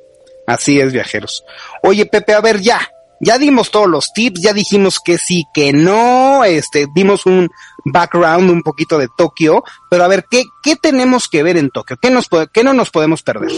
Así 0.46 0.80
es, 0.80 0.92
viajeros. 0.92 1.44
Oye, 1.82 2.06
Pepe, 2.06 2.32
a 2.32 2.40
ver, 2.40 2.60
ya, 2.60 2.88
ya 3.20 3.38
dimos 3.38 3.70
todos 3.70 3.88
los 3.88 4.12
tips, 4.12 4.40
ya 4.40 4.52
dijimos 4.52 5.00
que 5.00 5.18
sí, 5.18 5.44
que 5.52 5.72
no, 5.72 6.44
este, 6.44 6.86
dimos 6.94 7.26
un 7.26 7.50
background 7.84 8.50
un 8.50 8.62
poquito 8.62 8.98
de 8.98 9.08
Tokio, 9.16 9.64
pero 9.90 10.04
a 10.04 10.08
ver, 10.08 10.24
¿qué, 10.30 10.44
qué 10.62 10.76
tenemos 10.76 11.28
que 11.28 11.42
ver 11.42 11.56
en 11.56 11.70
Tokio? 11.70 11.96
¿Qué, 12.00 12.10
nos, 12.10 12.28
qué 12.52 12.62
no 12.62 12.72
nos 12.72 12.90
podemos 12.90 13.22
perder? 13.22 13.50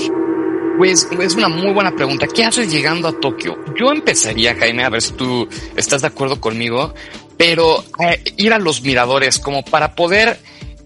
Pues 0.78 1.06
es 1.20 1.34
una 1.34 1.48
muy 1.48 1.72
buena 1.74 1.94
pregunta. 1.94 2.26
¿Qué 2.26 2.42
haces 2.42 2.72
llegando 2.72 3.06
a 3.06 3.12
Tokio? 3.12 3.58
Yo 3.78 3.92
empezaría, 3.92 4.56
Jaime, 4.56 4.82
a 4.82 4.88
ver 4.88 5.02
si 5.02 5.12
tú 5.12 5.46
estás 5.76 6.00
de 6.00 6.08
acuerdo 6.08 6.40
conmigo, 6.40 6.94
pero 7.40 7.82
eh, 7.98 8.22
ir 8.36 8.52
a 8.52 8.58
los 8.58 8.82
miradores 8.82 9.38
como 9.38 9.64
para 9.64 9.94
poder 9.94 10.38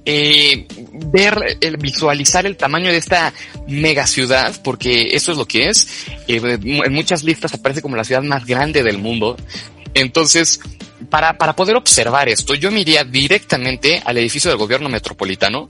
eh, 0.04 0.68
ver, 1.10 1.58
el, 1.60 1.78
visualizar 1.78 2.46
el 2.46 2.56
tamaño 2.56 2.92
de 2.92 2.98
esta 2.98 3.34
mega 3.66 4.06
ciudad, 4.06 4.54
porque 4.62 5.16
eso 5.16 5.32
es 5.32 5.38
lo 5.38 5.46
que 5.46 5.68
es. 5.68 6.06
Eh, 6.28 6.40
en 6.62 6.92
muchas 6.92 7.24
listas 7.24 7.54
aparece 7.54 7.82
como 7.82 7.96
la 7.96 8.04
ciudad 8.04 8.22
más 8.22 8.46
grande 8.46 8.84
del 8.84 8.98
mundo. 8.98 9.36
Entonces, 9.94 10.60
para, 11.10 11.36
para 11.38 11.56
poder 11.56 11.74
observar 11.74 12.28
esto, 12.28 12.54
yo 12.54 12.70
me 12.70 12.84
directamente 12.84 14.00
al 14.04 14.16
edificio 14.18 14.48
del 14.48 14.58
gobierno 14.58 14.88
metropolitano, 14.88 15.66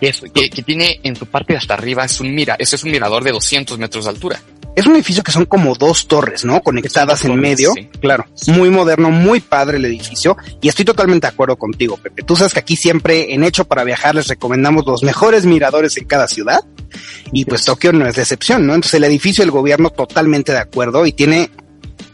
que 0.00 0.62
tiene 0.66 0.98
en 1.04 1.14
su 1.14 1.26
parte 1.26 1.52
de 1.52 1.58
hasta 1.58 1.74
arriba, 1.74 2.04
es 2.04 2.18
un 2.18 2.34
mira, 2.34 2.56
ese 2.58 2.74
es 2.74 2.82
un 2.82 2.90
mirador 2.90 3.22
de 3.22 3.30
200 3.30 3.78
metros 3.78 4.06
de 4.06 4.10
altura. 4.10 4.42
Es 4.76 4.86
un 4.86 4.94
edificio 4.94 5.22
que 5.22 5.32
son 5.32 5.46
como 5.46 5.74
dos 5.74 6.08
torres, 6.08 6.44
¿no? 6.44 6.60
Conectadas 6.60 7.24
en 7.24 7.36
medio. 7.36 7.72
sí. 7.74 7.88
Claro, 8.00 8.26
muy 8.48 8.70
moderno, 8.70 9.10
muy 9.10 9.40
padre 9.40 9.78
el 9.78 9.84
edificio. 9.84 10.36
Y 10.60 10.68
estoy 10.68 10.84
totalmente 10.84 11.26
de 11.26 11.32
acuerdo 11.32 11.56
contigo, 11.56 11.96
Pepe. 11.96 12.22
Tú 12.22 12.36
sabes 12.36 12.52
que 12.52 12.60
aquí 12.60 12.76
siempre 12.76 13.32
en 13.34 13.44
Hecho 13.44 13.64
para 13.64 13.84
Viajar 13.84 14.14
les 14.14 14.26
recomendamos 14.26 14.84
los 14.86 15.02
mejores 15.02 15.46
miradores 15.46 15.96
en 15.96 16.04
cada 16.04 16.26
ciudad. 16.26 16.60
Y 17.32 17.44
pues 17.44 17.64
Tokio 17.64 17.92
no 17.92 18.06
es 18.06 18.16
de 18.16 18.22
excepción, 18.22 18.66
¿no? 18.66 18.74
Entonces 18.74 18.94
el 18.94 19.04
edificio 19.04 19.42
del 19.42 19.50
gobierno 19.50 19.90
totalmente 19.90 20.52
de 20.52 20.58
acuerdo 20.58 21.06
y 21.06 21.12
tiene, 21.12 21.50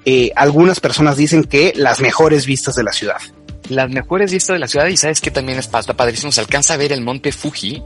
eh, 0.05 0.31
algunas 0.37 0.81
personas 0.81 1.17
dicen 1.17 1.45
que 1.45 1.73
las 1.77 2.01
mejores 2.01 2.47
vistas 2.47 2.75
de 2.75 2.85
la 2.85 2.93
ciudad. 2.93 3.19
Las 3.71 3.89
mejores 3.91 4.33
vistas 4.33 4.55
de 4.55 4.59
la 4.61 4.69
ciudad 4.69 4.87
y 4.89 4.97
sabes 4.97 5.21
que 5.21 5.31
también 5.31 5.59
es 5.59 5.67
está 5.73 5.95
padrísimo, 5.95 6.31
se 6.33 6.41
alcanza 6.41 6.75
a 6.75 6.77
ver 6.77 6.93
el 6.93 7.01
monte 7.01 7.33
Fuji 7.33 7.83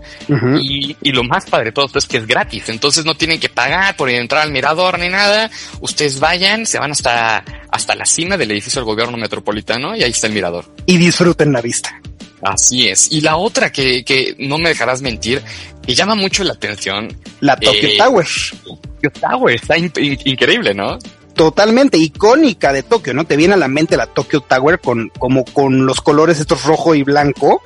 y, 0.60 0.96
y 1.02 1.12
lo 1.12 1.22
más 1.24 1.44
padre 1.46 1.66
de 1.66 1.72
todo 1.72 1.86
esto 1.86 1.98
es 1.98 2.06
que 2.06 2.16
es 2.16 2.26
gratis, 2.26 2.68
entonces 2.70 3.04
no 3.04 3.14
tienen 3.14 3.38
que 3.38 3.48
pagar 3.48 3.94
por 3.96 4.08
entrar 4.10 4.42
al 4.42 4.50
mirador 4.50 4.98
ni 4.98 5.08
nada, 5.08 5.50
ustedes 5.80 6.18
vayan, 6.20 6.66
se 6.66 6.78
van 6.78 6.90
hasta, 6.90 7.44
hasta 7.70 7.94
la 7.94 8.06
cima 8.06 8.36
del 8.36 8.50
edificio 8.50 8.80
del 8.80 8.86
gobierno 8.86 9.16
metropolitano 9.16 9.94
y 9.94 10.02
ahí 10.02 10.10
está 10.10 10.26
el 10.26 10.32
mirador. 10.32 10.64
Y 10.86 10.96
disfruten 10.96 11.52
la 11.52 11.60
vista. 11.60 12.00
Así 12.42 12.88
es. 12.88 13.10
Y 13.12 13.20
la 13.22 13.36
otra 13.36 13.70
que, 13.72 14.04
que 14.04 14.34
no 14.38 14.58
me 14.58 14.68
dejarás 14.70 15.00
mentir, 15.00 15.40
que 15.86 15.94
llama 15.94 16.14
mucho 16.14 16.44
la 16.44 16.52
atención, 16.54 17.08
La 17.40 17.56
Tokyo 17.56 17.88
Eh, 17.88 17.96
Tower. 17.96 18.26
Tokyo 18.64 19.10
Tower, 19.20 19.54
está 19.54 19.78
in- 19.78 19.92
in- 19.96 20.18
increíble, 20.24 20.74
¿no? 20.74 20.98
Totalmente 21.34 21.98
icónica 21.98 22.72
de 22.72 22.82
Tokio, 22.82 23.14
¿no? 23.14 23.24
Te 23.24 23.36
viene 23.36 23.54
a 23.54 23.58
la 23.58 23.68
mente 23.68 23.96
la 23.96 24.06
Tokyo 24.06 24.40
Tower 24.40 24.80
con, 24.80 25.10
como 25.18 25.44
con 25.44 25.86
los 25.86 26.00
colores 26.00 26.40
estos 26.40 26.64
rojo 26.64 26.94
y 26.94 27.02
blanco, 27.02 27.62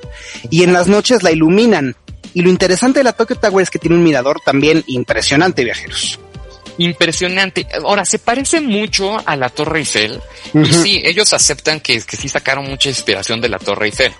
y 0.49 0.63
en 0.63 0.73
las 0.73 0.87
noches 0.87 1.23
la 1.23 1.31
iluminan. 1.31 1.95
Y 2.33 2.41
lo 2.41 2.49
interesante 2.49 2.99
de 2.99 3.03
la 3.05 3.13
Tokyo 3.13 3.35
Tower 3.35 3.63
es 3.63 3.69
que 3.69 3.79
tiene 3.79 3.95
un 3.95 4.03
mirador 4.03 4.39
también 4.43 4.83
impresionante, 4.87 5.63
viajeros. 5.63 6.19
Impresionante. 6.77 7.67
Ahora, 7.83 8.05
se 8.05 8.19
parece 8.19 8.61
mucho 8.61 9.17
a 9.25 9.35
la 9.35 9.49
Torre 9.49 9.79
Eiffel. 9.79 10.21
Y 10.53 10.73
sí, 10.73 11.01
ellos 11.03 11.33
aceptan 11.33 11.81
que, 11.81 12.01
que 12.01 12.15
sí 12.15 12.29
sacaron 12.29 12.69
mucha 12.69 12.87
inspiración 12.87 13.41
de 13.41 13.49
la 13.49 13.59
Torre 13.59 13.87
Eiffel. 13.87 14.13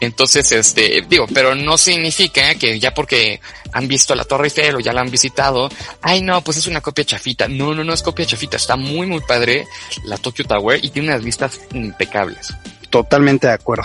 Entonces, 0.00 0.50
este, 0.52 1.02
digo, 1.08 1.26
pero 1.32 1.54
no 1.54 1.78
significa 1.78 2.54
que 2.56 2.78
ya 2.78 2.92
porque 2.92 3.40
han 3.72 3.88
visto 3.88 4.14
la 4.14 4.24
Torre 4.24 4.46
Eiffel 4.48 4.76
o 4.76 4.80
ya 4.80 4.92
la 4.92 5.00
han 5.00 5.10
visitado, 5.10 5.68
ay 6.02 6.20
no, 6.20 6.42
pues 6.42 6.58
es 6.58 6.66
una 6.66 6.80
copia 6.80 7.04
chafita. 7.04 7.48
No, 7.48 7.74
no, 7.74 7.84
no 7.84 7.92
es 7.94 8.02
copia 8.02 8.26
chafita. 8.26 8.56
Está 8.56 8.76
muy, 8.76 9.06
muy 9.06 9.20
padre 9.20 9.66
la 10.04 10.18
Tokyo 10.18 10.44
Tower 10.44 10.84
y 10.84 10.90
tiene 10.90 11.08
unas 11.08 11.24
vistas 11.24 11.60
impecables. 11.72 12.52
Totalmente 12.90 13.46
de 13.46 13.54
acuerdo. 13.54 13.84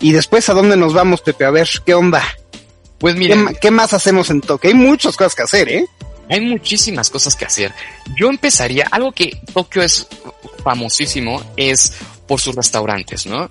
Y 0.00 0.12
después, 0.12 0.48
¿a 0.48 0.54
dónde 0.54 0.76
nos 0.76 0.94
vamos, 0.94 1.20
Pepe? 1.20 1.44
A 1.44 1.50
ver, 1.50 1.68
¿qué 1.84 1.94
onda? 1.94 2.22
Pues 2.98 3.14
¿Qué, 3.14 3.20
miren, 3.20 3.44
ma- 3.44 3.52
qué 3.54 3.70
más 3.70 3.92
hacemos 3.92 4.30
en 4.30 4.40
Tokio? 4.40 4.68
Hay 4.68 4.74
muchas 4.74 5.16
cosas 5.16 5.34
que 5.34 5.42
hacer, 5.42 5.68
¿eh? 5.68 5.86
Hay 6.30 6.40
muchísimas 6.40 7.10
cosas 7.10 7.34
que 7.34 7.44
hacer. 7.44 7.72
Yo 8.16 8.28
empezaría, 8.30 8.86
algo 8.90 9.10
que 9.12 9.40
Tokio 9.52 9.82
es 9.82 10.06
famosísimo 10.62 11.42
es 11.56 11.92
por 12.30 12.40
sus 12.40 12.54
restaurantes, 12.54 13.26
¿no? 13.26 13.50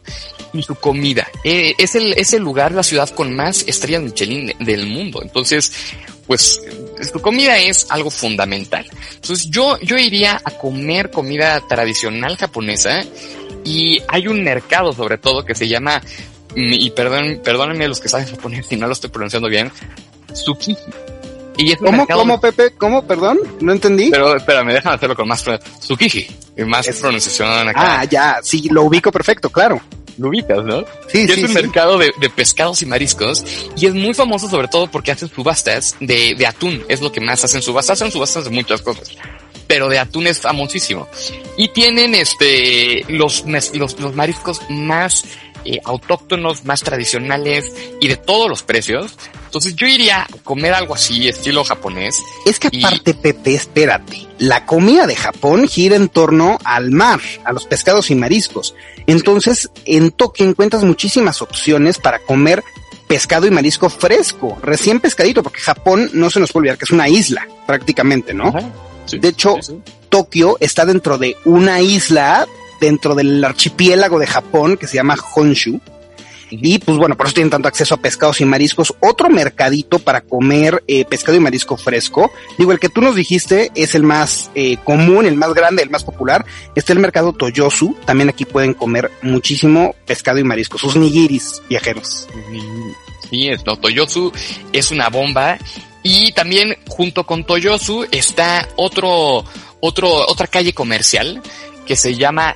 Y 0.53 0.63
su 0.63 0.74
comida. 0.75 1.27
Eh, 1.43 1.74
es, 1.77 1.95
el, 1.95 2.13
es 2.13 2.31
el 2.31 2.41
lugar, 2.41 2.71
la 2.71 2.81
ciudad 2.81 3.09
con 3.09 3.36
más 3.36 3.65
estrellas 3.67 4.01
Michelin 4.03 4.45
de- 4.48 4.55
del 4.62 4.88
mundo. 4.88 5.19
Entonces, 5.21 5.74
pues, 6.25 6.62
su 7.12 7.19
comida 7.21 7.57
es 7.57 7.88
algo 7.89 8.09
fundamental. 8.09 8.86
Entonces, 9.15 9.50
yo, 9.50 9.77
yo 9.81 9.98
iría 9.98 10.39
a 10.45 10.51
comer 10.51 11.12
comida 11.12 11.59
tradicional 11.67 12.38
japonesa 12.38 13.01
y 13.65 14.01
hay 14.07 14.27
un 14.27 14.45
mercado 14.45 14.93
sobre 14.93 15.17
todo 15.17 15.43
que 15.43 15.55
se 15.55 15.67
llama, 15.67 16.01
mm, 16.55 16.74
y 16.74 16.89
perdón, 16.91 17.41
perdónenme 17.43 17.86
los 17.89 18.00
que 18.00 18.07
saben 18.07 18.27
japonés 18.29 18.65
si 18.67 18.77
no 18.77 18.88
lo 18.88 18.93
estoy 18.93 19.09
pronunciando 19.09 19.50
bien, 19.50 19.69
Tsukiji. 20.31 20.77
Y 21.60 21.72
es 21.74 21.80
un 21.80 21.86
¿Cómo, 21.88 21.98
mercado 21.98 22.20
cómo, 22.22 22.42
Pepe? 22.42 22.72
¿Cómo? 22.78 23.06
Perdón, 23.06 23.39
no 23.60 23.72
entendí. 23.74 24.10
pero 24.12 24.36
espérame, 24.36 24.70
déjame 24.74 24.96
hacerlo 24.96 25.16
con 25.16 25.28
más 25.28 25.44
Tsukiji. 25.80 26.28
Y 26.58 26.63
más 26.63 26.88
Es- 26.88 27.00
pronunciación 27.00 27.68
acá. 27.70 28.00
Ah, 28.01 28.06
ya, 28.06 28.39
sí, 28.42 28.68
lo 28.70 28.84
ubico 28.84 29.12
perfecto, 29.12 29.50
claro. 29.50 29.80
Lo 30.18 30.28
ubicas, 30.30 30.63
¿no? 30.66 30.82
Sí, 31.08 31.25
Que 31.25 31.34
sí, 31.36 31.42
es 31.44 31.44
un 31.44 31.48
sí. 31.48 31.54
mercado 31.54 31.98
de, 31.98 32.12
de 32.20 32.30
pescados 32.30 32.82
y 32.82 32.86
mariscos. 32.86 33.44
Y 33.78 33.86
es 33.86 33.94
muy 33.94 34.13
famoso 34.13 34.50
sobre 34.50 34.68
todo 34.68 34.88
porque 34.92 35.12
hacen 35.12 35.30
subastas 35.30 35.96
de, 36.01 36.36
de 36.36 36.46
atún. 36.48 36.84
Es 36.89 37.00
lo 37.00 37.10
que 37.12 37.22
más 37.22 37.42
hacen 37.46 37.62
subastas. 37.62 38.01
Hacen 38.01 38.12
subastas 38.12 38.44
de 38.44 38.50
muchas 38.50 38.82
cosas. 38.82 39.12
Pero 39.68 39.88
de 39.88 39.98
atún 40.00 40.28
es 40.28 40.39
famosísimo. 40.39 41.08
Y 41.58 41.70
tienen 41.70 42.16
este, 42.16 43.06
los, 43.08 43.46
los, 43.46 43.98
los 44.00 44.13
mariscos 44.16 44.60
más 44.70 45.24
eh, 45.66 45.80
autóctonos, 45.86 46.66
más 46.66 46.82
tradicionales 46.82 47.66
y 48.00 48.08
de 48.08 48.18
todos 48.18 48.50
los 48.50 48.63
precios. 48.63 49.16
Entonces 49.46 49.75
yo 49.75 49.88
iría 49.88 50.22
a 50.24 50.28
comer 50.44 50.74
algo 50.74 50.96
así, 50.96 51.28
estilo 51.28 51.63
japonés. 51.63 52.18
Es 52.46 52.60
que 52.60 52.70
Y- 52.72 52.84
aparte, 52.84 53.13
Pepe, 53.13 53.56
espérate. 53.56 54.28
La 54.38 54.66
comida 54.66 55.06
de 55.08 55.16
Japón 55.16 55.68
gira 55.68 55.96
en 55.96 56.08
torno 56.08 56.60
al 56.63 56.92
mar, 56.92 57.20
a 57.44 57.51
los 57.51 57.66
pescados 57.66 58.10
y 58.12 58.16
mariscos. 58.16 58.74
Entonces, 59.08 59.70
en 59.86 60.12
Tokio 60.12 60.46
encuentras 60.46 60.84
muchísimas 60.84 61.42
opciones 61.42 61.98
para 61.98 62.20
comer 62.20 62.63
pescado 63.08 63.48
y 63.48 63.51
marisco 63.51 63.89
fresco, 63.89 64.58
recién 64.62 65.00
pescadito, 65.00 65.42
porque 65.42 65.60
Japón 65.62 66.12
no 66.13 66.30
se 66.30 66.39
nos 66.39 66.51
puede 66.51 66.62
olvidar 66.62 66.78
que 66.78 66.86
es 66.86 66.92
una 66.92 67.10
isla, 67.10 67.48
prácticamente, 67.66 68.34
¿no? 68.36 68.50
Ajá. 68.50 68.62
Sí, 69.08 69.18
De 69.18 69.30
hecho, 69.30 69.56
sí, 69.62 69.74
sí. 69.74 69.82
Tokio 70.10 70.58
está 70.60 70.86
dentro 70.86 71.18
de 71.18 71.36
una 71.46 71.82
isla, 71.82 72.48
dentro 72.79 73.15
del 73.15 73.43
archipiélago 73.43 74.19
de 74.19 74.27
Japón 74.27 74.77
que 74.77 74.88
se 74.88 74.95
llama 74.95 75.17
Honshu. 75.36 75.79
Y 76.51 76.79
pues 76.79 76.98
bueno, 76.98 77.15
por 77.15 77.27
eso 77.27 77.36
tienen 77.36 77.51
tanto 77.51 77.67
acceso 77.67 77.95
a 77.95 77.98
pescados 77.98 78.41
y 78.41 78.45
mariscos. 78.45 78.93
Otro 79.01 79.29
mercadito 79.29 80.00
para 80.00 80.21
comer 80.21 80.83
eh, 80.88 81.05
pescado 81.05 81.38
y 81.38 81.39
marisco 81.39 81.77
fresco. 81.77 82.31
Digo, 82.57 82.71
el 82.71 82.79
que 82.79 82.89
tú 82.89 83.01
nos 83.01 83.15
dijiste 83.15 83.71
es 83.75 83.95
el 83.95 84.03
más 84.03 84.50
eh, 84.55 84.77
común, 84.83 85.25
el 85.25 85.36
más 85.36 85.53
grande, 85.53 85.83
el 85.83 85.89
más 85.89 86.03
popular. 86.03 86.45
Está 86.75 86.93
el 86.93 87.00
mercado 87.00 87.33
Toyosu. 87.33 87.95
También 88.05 88.29
aquí 88.29 88.45
pueden 88.45 88.74
comer 88.74 89.12
muchísimo 89.21 89.95
pescado 90.05 90.39
y 90.39 90.43
marisco. 90.43 90.77
Sus 90.77 90.95
nigiris 90.95 91.62
viajeros. 91.69 92.27
Sí, 93.29 93.48
es, 93.50 93.63
no, 93.65 93.75
Toyosu 93.77 94.31
es 94.74 94.91
una 94.91 95.09
bomba. 95.09 95.57
Y 96.01 96.31
también 96.31 96.75
junto 96.88 97.25
con 97.25 97.43
Toyosu 97.43 98.05
está 98.12 98.67
otro, 98.75 99.43
otro, 99.81 100.09
otra 100.27 100.48
calle 100.48 100.74
comercial 100.74 101.41
que 101.89 101.96
se 101.96 102.13
llama, 102.13 102.55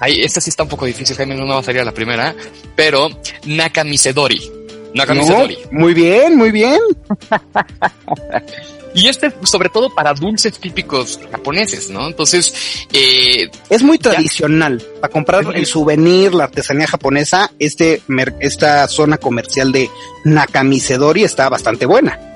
ay, 0.00 0.22
esta 0.22 0.40
sí 0.40 0.50
está 0.50 0.64
un 0.64 0.68
poco 0.68 0.86
difícil, 0.86 1.14
Jaime, 1.14 1.36
no 1.36 1.46
me 1.46 1.52
va 1.52 1.60
a 1.60 1.62
salir 1.62 1.82
a 1.82 1.84
la 1.84 1.94
primera, 1.94 2.34
pero 2.74 3.08
Nakamisedori. 3.46 4.50
Nakamisedori. 4.92 5.56
¿No? 5.70 5.78
Muy 5.78 5.94
bien, 5.94 6.36
muy 6.36 6.50
bien. 6.50 6.80
Y 8.94 9.08
este 9.08 9.28
es 9.28 9.34
sobre 9.44 9.68
todo 9.70 9.88
para 9.94 10.12
dulces 10.12 10.58
típicos 10.58 11.18
japoneses, 11.30 11.88
¿no? 11.88 12.08
Entonces, 12.08 12.86
eh, 12.92 13.48
Es 13.70 13.82
muy 13.82 13.98
tradicional. 13.98 14.84
Para 15.00 15.10
comprar 15.10 15.44
el 15.54 15.64
souvenir, 15.64 16.34
la 16.34 16.44
artesanía 16.44 16.86
japonesa, 16.86 17.52
este, 17.58 18.02
esta 18.40 18.86
zona 18.88 19.16
comercial 19.16 19.72
de 19.72 19.88
Nakamisedori 20.24 21.24
está 21.24 21.48
bastante 21.48 21.86
buena. 21.86 22.31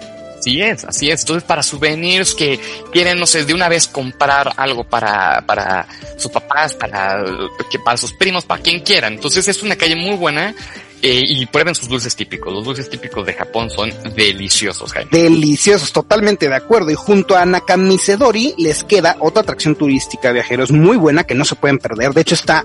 Así 0.47 0.63
es, 0.63 0.85
así 0.85 1.11
es. 1.11 1.23
Entonces, 1.23 1.43
para 1.43 1.61
souvenirs 1.61 2.33
que 2.33 2.61
quieren, 2.93 3.19
no 3.19 3.27
sé, 3.27 3.45
de 3.45 3.53
una 3.53 3.69
vez 3.69 3.89
comprar 3.89 4.53
algo 4.57 4.85
para, 4.85 5.45
para 5.45 5.89
sus 6.17 6.31
papás, 6.31 6.73
para, 6.73 7.25
para 7.85 7.97
sus 7.97 8.13
primos, 8.13 8.45
para 8.45 8.63
quien 8.63 8.79
quieran. 8.79 9.15
Entonces, 9.15 9.49
es 9.49 9.61
una 9.65 9.75
calle 9.75 9.97
muy 9.97 10.15
buena 10.15 10.55
eh, 11.03 11.25
y 11.27 11.47
prueben 11.47 11.75
sus 11.75 11.89
dulces 11.89 12.15
típicos. 12.15 12.53
Los 12.53 12.65
dulces 12.65 12.89
típicos 12.89 13.27
de 13.27 13.33
Japón 13.33 13.71
son 13.71 13.93
deliciosos, 14.15 14.93
Jaime. 14.93 15.11
Deliciosos, 15.11 15.91
totalmente 15.91 16.49
de 16.49 16.55
acuerdo. 16.55 16.93
Y 16.93 16.95
junto 16.95 17.37
a 17.37 17.45
Nakamisedori 17.45 18.55
les 18.57 18.85
queda 18.85 19.17
otra 19.19 19.43
atracción 19.43 19.75
turística, 19.75 20.31
viajeros, 20.31 20.71
muy 20.71 20.97
buena 20.97 21.25
que 21.25 21.35
no 21.35 21.45
se 21.45 21.57
pueden 21.57 21.79
perder. 21.79 22.13
De 22.13 22.21
hecho, 22.21 22.37
está 22.37 22.65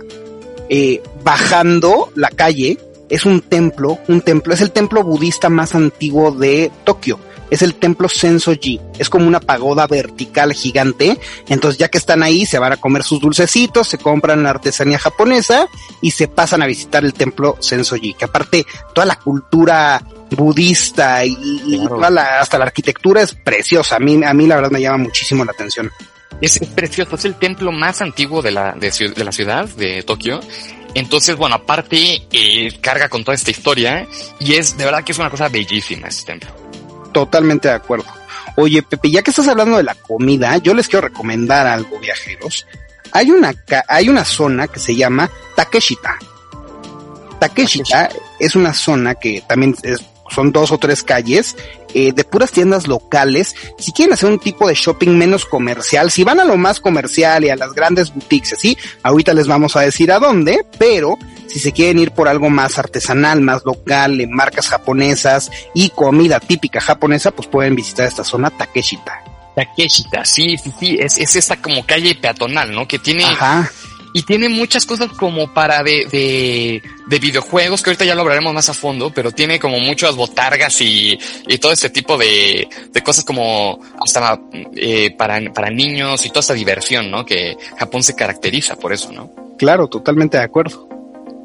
eh, 0.69 1.01
bajando 1.23 2.11
la 2.13 2.29
calle. 2.29 2.77
Es 3.09 3.25
un 3.25 3.41
templo, 3.41 3.97
un 4.07 4.21
templo, 4.21 4.53
es 4.53 4.61
el 4.61 4.69
templo 4.69 5.03
budista 5.03 5.49
más 5.49 5.73
antiguo 5.73 6.31
de 6.31 6.71
Tokio. 6.83 7.19
Es 7.51 7.61
el 7.61 7.75
templo 7.75 8.09
Sensoji. 8.09 8.79
Es 8.97 9.09
como 9.09 9.27
una 9.27 9.39
pagoda 9.39 9.85
vertical 9.85 10.53
gigante. 10.53 11.19
Entonces, 11.49 11.77
ya 11.77 11.89
que 11.89 11.99
están 11.99 12.23
ahí, 12.23 12.45
se 12.47 12.57
van 12.57 12.71
a 12.73 12.77
comer 12.77 13.03
sus 13.03 13.19
dulcecitos, 13.19 13.87
se 13.87 13.99
compran 13.99 14.41
la 14.41 14.49
artesanía 14.49 14.97
japonesa 14.97 15.67
y 16.01 16.09
se 16.11 16.27
pasan 16.27 16.63
a 16.63 16.65
visitar 16.65 17.05
el 17.05 17.13
templo 17.13 17.57
Sensoji. 17.59 18.13
Que 18.15 18.25
aparte, 18.25 18.65
toda 18.95 19.05
la 19.05 19.17
cultura 19.17 20.01
budista 20.31 21.23
y, 21.25 21.35
Claro. 21.75 21.95
toda 21.97 22.09
la- 22.09 22.39
hasta 22.39 22.57
la 22.57 22.65
arquitectura 22.65 23.21
es 23.21 23.33
preciosa. 23.35 23.97
A 23.97 23.99
mí, 23.99 24.21
a 24.25 24.33
mí 24.33 24.47
la 24.47 24.55
verdad 24.55 24.71
me 24.71 24.81
llama 24.81 24.97
muchísimo 24.99 25.45
la 25.45 25.51
atención. 25.51 25.91
Es, 26.39 26.57
precioso, 26.73 27.15
es 27.17 27.25
el 27.25 27.35
templo 27.35 27.71
más 27.71 28.01
antiguo 28.01 28.41
de 28.41 28.51
la, 28.51 28.71
de, 28.71 28.89
de 29.15 29.23
la 29.23 29.31
ciudad 29.31 29.67
de 29.69 30.01
Tokio. 30.03 30.39
Entonces, 30.93 31.35
bueno, 31.35 31.55
aparte, 31.55 32.23
eh, 32.31 32.77
carga 32.81 33.09
con 33.09 33.23
toda 33.23 33.35
esta 33.35 33.51
historia 33.51 34.07
y 34.39 34.53
es, 34.55 34.77
de 34.77 34.85
verdad 34.85 35.03
que 35.03 35.11
es 35.11 35.19
una 35.19 35.29
cosa 35.29 35.49
bellísima 35.49 36.07
este 36.07 36.31
templo. 36.31 36.49
Totalmente 37.11 37.67
de 37.67 37.75
acuerdo. 37.75 38.05
Oye, 38.55 38.83
Pepe, 38.83 39.09
ya 39.11 39.21
que 39.21 39.31
estás 39.31 39.47
hablando 39.47 39.77
de 39.77 39.83
la 39.83 39.95
comida, 39.95 40.57
yo 40.57 40.73
les 40.73 40.87
quiero 40.87 41.07
recomendar 41.07 41.67
algo, 41.67 41.99
viajeros. 41.99 42.67
Hay 43.11 43.31
una, 43.31 43.53
hay 43.87 44.09
una 44.09 44.25
zona 44.25 44.67
que 44.67 44.79
se 44.79 44.95
llama 44.95 45.29
Takeshita. 45.55 46.17
Takeshita 47.39 48.09
es 48.39 48.55
una 48.55 48.73
zona 48.73 49.15
que 49.15 49.43
también 49.47 49.75
es 49.83 50.01
son 50.31 50.51
dos 50.51 50.71
o 50.71 50.77
tres 50.77 51.03
calles 51.03 51.55
eh, 51.93 52.13
de 52.13 52.23
puras 52.23 52.51
tiendas 52.51 52.87
locales. 52.87 53.53
Si 53.77 53.91
quieren 53.91 54.13
hacer 54.13 54.29
un 54.29 54.39
tipo 54.39 54.67
de 54.67 54.73
shopping 54.73 55.09
menos 55.09 55.45
comercial, 55.45 56.09
si 56.09 56.23
van 56.23 56.39
a 56.39 56.45
lo 56.45 56.57
más 56.57 56.79
comercial 56.79 57.43
y 57.43 57.49
a 57.49 57.55
las 57.55 57.73
grandes 57.73 58.13
boutiques, 58.13 58.57
sí, 58.57 58.77
ahorita 59.03 59.33
les 59.33 59.47
vamos 59.47 59.75
a 59.75 59.81
decir 59.81 60.11
a 60.11 60.19
dónde, 60.19 60.65
pero 60.79 61.17
si 61.51 61.59
se 61.59 61.73
quieren 61.73 61.99
ir 61.99 62.11
por 62.11 62.29
algo 62.29 62.49
más 62.49 62.79
artesanal, 62.79 63.41
más 63.41 63.63
local, 63.65 64.21
en 64.21 64.31
marcas 64.31 64.69
japonesas 64.69 65.51
y 65.73 65.89
comida 65.89 66.39
típica 66.39 66.79
japonesa, 66.79 67.31
pues 67.31 67.47
pueden 67.49 67.75
visitar 67.75 68.07
esta 68.07 68.23
zona 68.23 68.49
Takeshita. 68.49 69.21
Takeshita, 69.55 70.23
sí, 70.23 70.57
sí, 70.57 70.71
sí, 70.79 70.97
es, 70.97 71.17
es 71.17 71.35
esta 71.35 71.57
como 71.57 71.85
calle 71.85 72.15
peatonal, 72.15 72.73
¿no? 72.73 72.87
Que 72.87 72.99
tiene... 72.99 73.25
Y 74.13 74.23
tiene 74.23 74.49
muchas 74.49 74.85
cosas 74.85 75.09
como 75.13 75.53
para 75.53 75.83
de, 75.83 76.05
de, 76.11 76.83
de, 77.07 77.19
videojuegos, 77.19 77.81
que 77.81 77.91
ahorita 77.91 78.03
ya 78.03 78.13
lo 78.13 78.23
hablaremos 78.23 78.53
más 78.53 78.67
a 78.67 78.73
fondo, 78.73 79.09
pero 79.13 79.31
tiene 79.31 79.57
como 79.57 79.79
muchas 79.79 80.17
botargas 80.17 80.81
y, 80.81 81.17
y 81.47 81.57
todo 81.59 81.71
este 81.71 81.89
tipo 81.89 82.17
de, 82.17 82.67
de 82.91 83.01
cosas 83.03 83.23
como 83.23 83.79
hasta 84.01 84.37
eh, 84.75 85.15
para, 85.17 85.39
para 85.53 85.69
niños 85.69 86.25
y 86.25 86.29
toda 86.29 86.41
esta 86.41 86.53
diversión, 86.53 87.09
¿no? 87.09 87.25
Que 87.25 87.55
Japón 87.79 88.03
se 88.03 88.13
caracteriza 88.13 88.75
por 88.75 88.91
eso, 88.91 89.13
¿no? 89.13 89.31
Claro, 89.57 89.87
totalmente 89.87 90.37
de 90.37 90.43
acuerdo. 90.43 90.90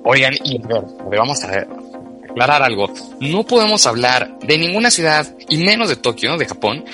Oigan, 0.09 0.35
y 0.45 0.63
a 0.63 0.69
ver, 0.69 1.19
vamos 1.19 1.43
a 1.43 1.67
aclarar 2.31 2.63
algo. 2.63 2.89
No 3.19 3.43
podemos 3.43 3.87
hablar 3.87 4.39
de 4.39 4.57
ninguna 4.57 4.89
ciudad, 4.89 5.27
y 5.49 5.59
menos 5.59 5.89
de 5.89 5.97
Tokio, 5.97 6.37
de 6.37 6.47
Japón, 6.47 6.85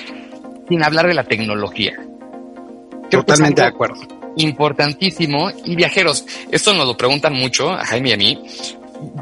sin 0.67 0.83
hablar 0.83 1.05
de 1.05 1.13
la 1.13 1.23
tecnología. 1.23 1.93
Totalmente 3.11 3.61
de 3.61 3.67
acuerdo. 3.67 4.01
Importantísimo. 4.37 5.51
Y 5.63 5.75
viajeros, 5.75 6.25
esto 6.51 6.73
nos 6.73 6.87
lo 6.87 6.97
preguntan 6.97 7.33
mucho 7.33 7.69
a 7.69 7.85
Jaime 7.85 8.09
y 8.09 8.13
a 8.13 8.17
mí. 8.17 8.43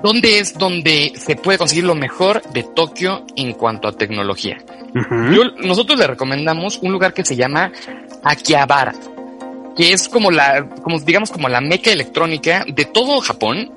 ¿Dónde 0.01 0.39
es 0.39 0.57
donde 0.57 1.11
se 1.17 1.35
puede 1.35 1.57
conseguir 1.57 1.83
lo 1.83 1.95
mejor 1.95 2.41
de 2.53 2.63
Tokio 2.63 3.25
en 3.35 3.51
cuanto 3.53 3.89
a 3.89 3.91
tecnología? 3.91 4.57
nosotros 5.63 5.99
le 5.99 6.07
recomendamos 6.07 6.79
un 6.81 6.91
lugar 6.91 7.13
que 7.13 7.25
se 7.25 7.35
llama 7.35 7.71
Akihabara, 8.23 8.93
que 9.75 9.93
es 9.93 10.09
como 10.09 10.31
la, 10.31 10.67
como 10.83 10.99
digamos 10.99 11.31
como 11.31 11.49
la 11.49 11.61
meca 11.61 11.91
electrónica 11.91 12.65
de 12.67 12.85
todo 12.85 13.21
Japón 13.21 13.71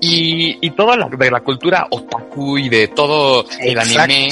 y, 0.00 0.58
y 0.66 0.70
toda 0.70 0.96
la, 0.96 1.08
de 1.08 1.30
la 1.30 1.40
cultura 1.40 1.86
otaku 1.90 2.58
y 2.58 2.68
de 2.68 2.88
todo 2.88 3.44
el 3.60 3.78
anime, 3.78 4.28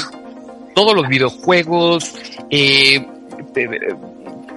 todos 0.74 0.94
los 0.94 1.08
videojuegos, 1.08 2.14
eh, 2.50 3.06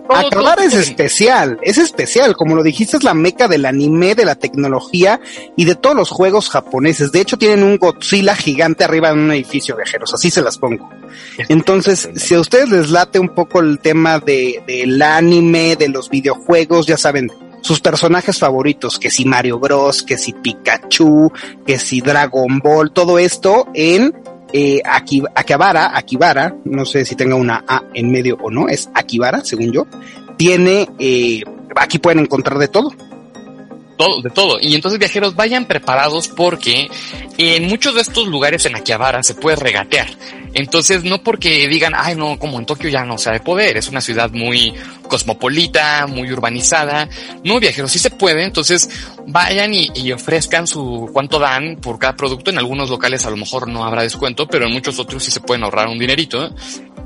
Acabar 0.10 0.60
es 0.60 0.74
especial, 0.74 1.58
es 1.62 1.78
especial, 1.78 2.36
como 2.36 2.56
lo 2.56 2.64
dijiste, 2.64 2.98
es 2.98 3.04
la 3.04 3.14
meca 3.14 3.48
del 3.48 3.66
anime, 3.66 4.16
de 4.16 4.26
la 4.26 4.36
tecnología 4.36 5.20
y 5.56 5.66
de 5.66 5.76
todos 5.76 5.96
los 5.96 6.10
juegos 6.10 6.50
japoneses. 6.50 7.12
De 7.12 7.22
hecho, 7.22 7.38
tienen 7.38 7.64
un 7.64 7.78
Godzilla 7.78 8.36
gigante 8.36 8.84
arriba 8.84 9.10
en 9.10 9.20
un 9.20 9.32
edificio 9.32 9.76
viajeros, 9.76 10.14
así 10.14 10.30
se 10.30 10.42
las 10.42 10.58
pongo. 10.58 10.90
Entonces, 11.50 12.10
si 12.16 12.34
a 12.34 12.40
ustedes 12.40 12.70
les 12.70 12.90
late 12.90 13.20
un 13.20 13.30
poco 13.30 13.60
el 13.60 13.80
tema 13.80 14.20
de, 14.20 14.64
del 14.68 15.02
anime, 15.02 15.76
de 15.76 15.90
los 15.90 16.10
videojuegos, 16.10 16.88
ya 16.88 16.98
saben, 16.98 17.32
sus 17.62 17.80
personajes 17.80 18.40
favoritos, 18.40 19.00
que 19.00 19.12
si 19.12 19.26
Mario 19.26 19.60
Bros, 19.60 20.04
que 20.04 20.18
si 20.18 20.34
Pikachu, 20.34 21.32
que 21.66 21.80
si 21.80 22.02
Dragon 22.02 22.60
Ball, 22.60 22.92
todo 22.92 23.20
esto 23.20 23.68
en 23.74 24.14
eh, 24.54 24.82
Akibara, 24.84 25.98
Akibara, 25.98 26.56
no 26.66 26.86
sé 26.86 27.06
si 27.06 27.16
tenga 27.16 27.36
una 27.36 27.64
A 27.68 27.84
en 27.94 28.12
medio 28.12 28.38
o 28.42 28.50
no, 28.50 28.68
es 28.68 28.90
Akibara, 28.94 29.44
según 29.44 29.72
yo, 29.72 29.88
tiene, 30.38 30.88
eh, 31.00 31.42
aquí 31.76 32.00
pueden 32.00 32.20
encontrar 32.20 32.58
de 32.58 32.68
todo. 32.68 32.92
Todo, 33.98 34.22
de 34.22 34.30
todo. 34.32 34.58
Y 34.60 34.74
entonces 34.74 35.00
viajeros 35.00 35.36
vayan 35.36 35.66
preparados 35.66 36.28
porque 36.28 36.90
en 37.38 37.68
muchos 37.68 37.94
de 37.94 38.02
estos 38.02 38.28
lugares 38.28 38.66
en 38.66 38.76
Akihabara 38.76 39.22
se 39.22 39.36
puede 39.36 39.58
regatear. 39.58 40.08
Entonces, 40.54 41.04
no 41.04 41.24
porque 41.24 41.68
digan, 41.68 41.94
ay, 41.96 42.16
no, 42.16 42.38
como 42.38 42.60
en 42.60 42.66
Tokio 42.66 42.90
ya 42.90 43.06
no 43.06 43.18
se 43.18 43.30
ha 43.30 43.34
de 43.34 43.40
poder, 43.40 43.78
es 43.78 43.88
una 43.88 44.02
ciudad 44.02 44.32
muy 44.32 44.74
cosmopolita, 45.08 46.08
muy 46.08 46.32
urbanizada. 46.32 47.10
No, 47.44 47.60
viajeros, 47.60 47.92
sí 47.92 48.00
se 48.00 48.10
puede. 48.10 48.44
Entonces, 48.44 48.90
vayan 49.28 49.74
y, 49.74 50.12
ofrezcan 50.12 50.68
su 50.68 51.10
cuánto 51.14 51.40
dan 51.40 51.78
por 51.78 52.00
cada 52.00 52.16
producto. 52.16 52.50
En 52.50 52.58
algunos 52.58 52.90
locales 52.90 53.26
a 53.26 53.30
lo 53.30 53.38
mejor 53.38 53.68
no 53.68 53.84
habrá 53.84 54.04
descuento, 54.04 54.48
pero 54.48 54.66
en 54.66 54.74
muchos 54.74 55.00
otros 55.00 55.24
sí 55.24 55.32
se 55.32 55.42
pueden 55.42 55.64
ahorrar 55.64 55.88
un 55.88 56.00
dinerito. 56.00 56.50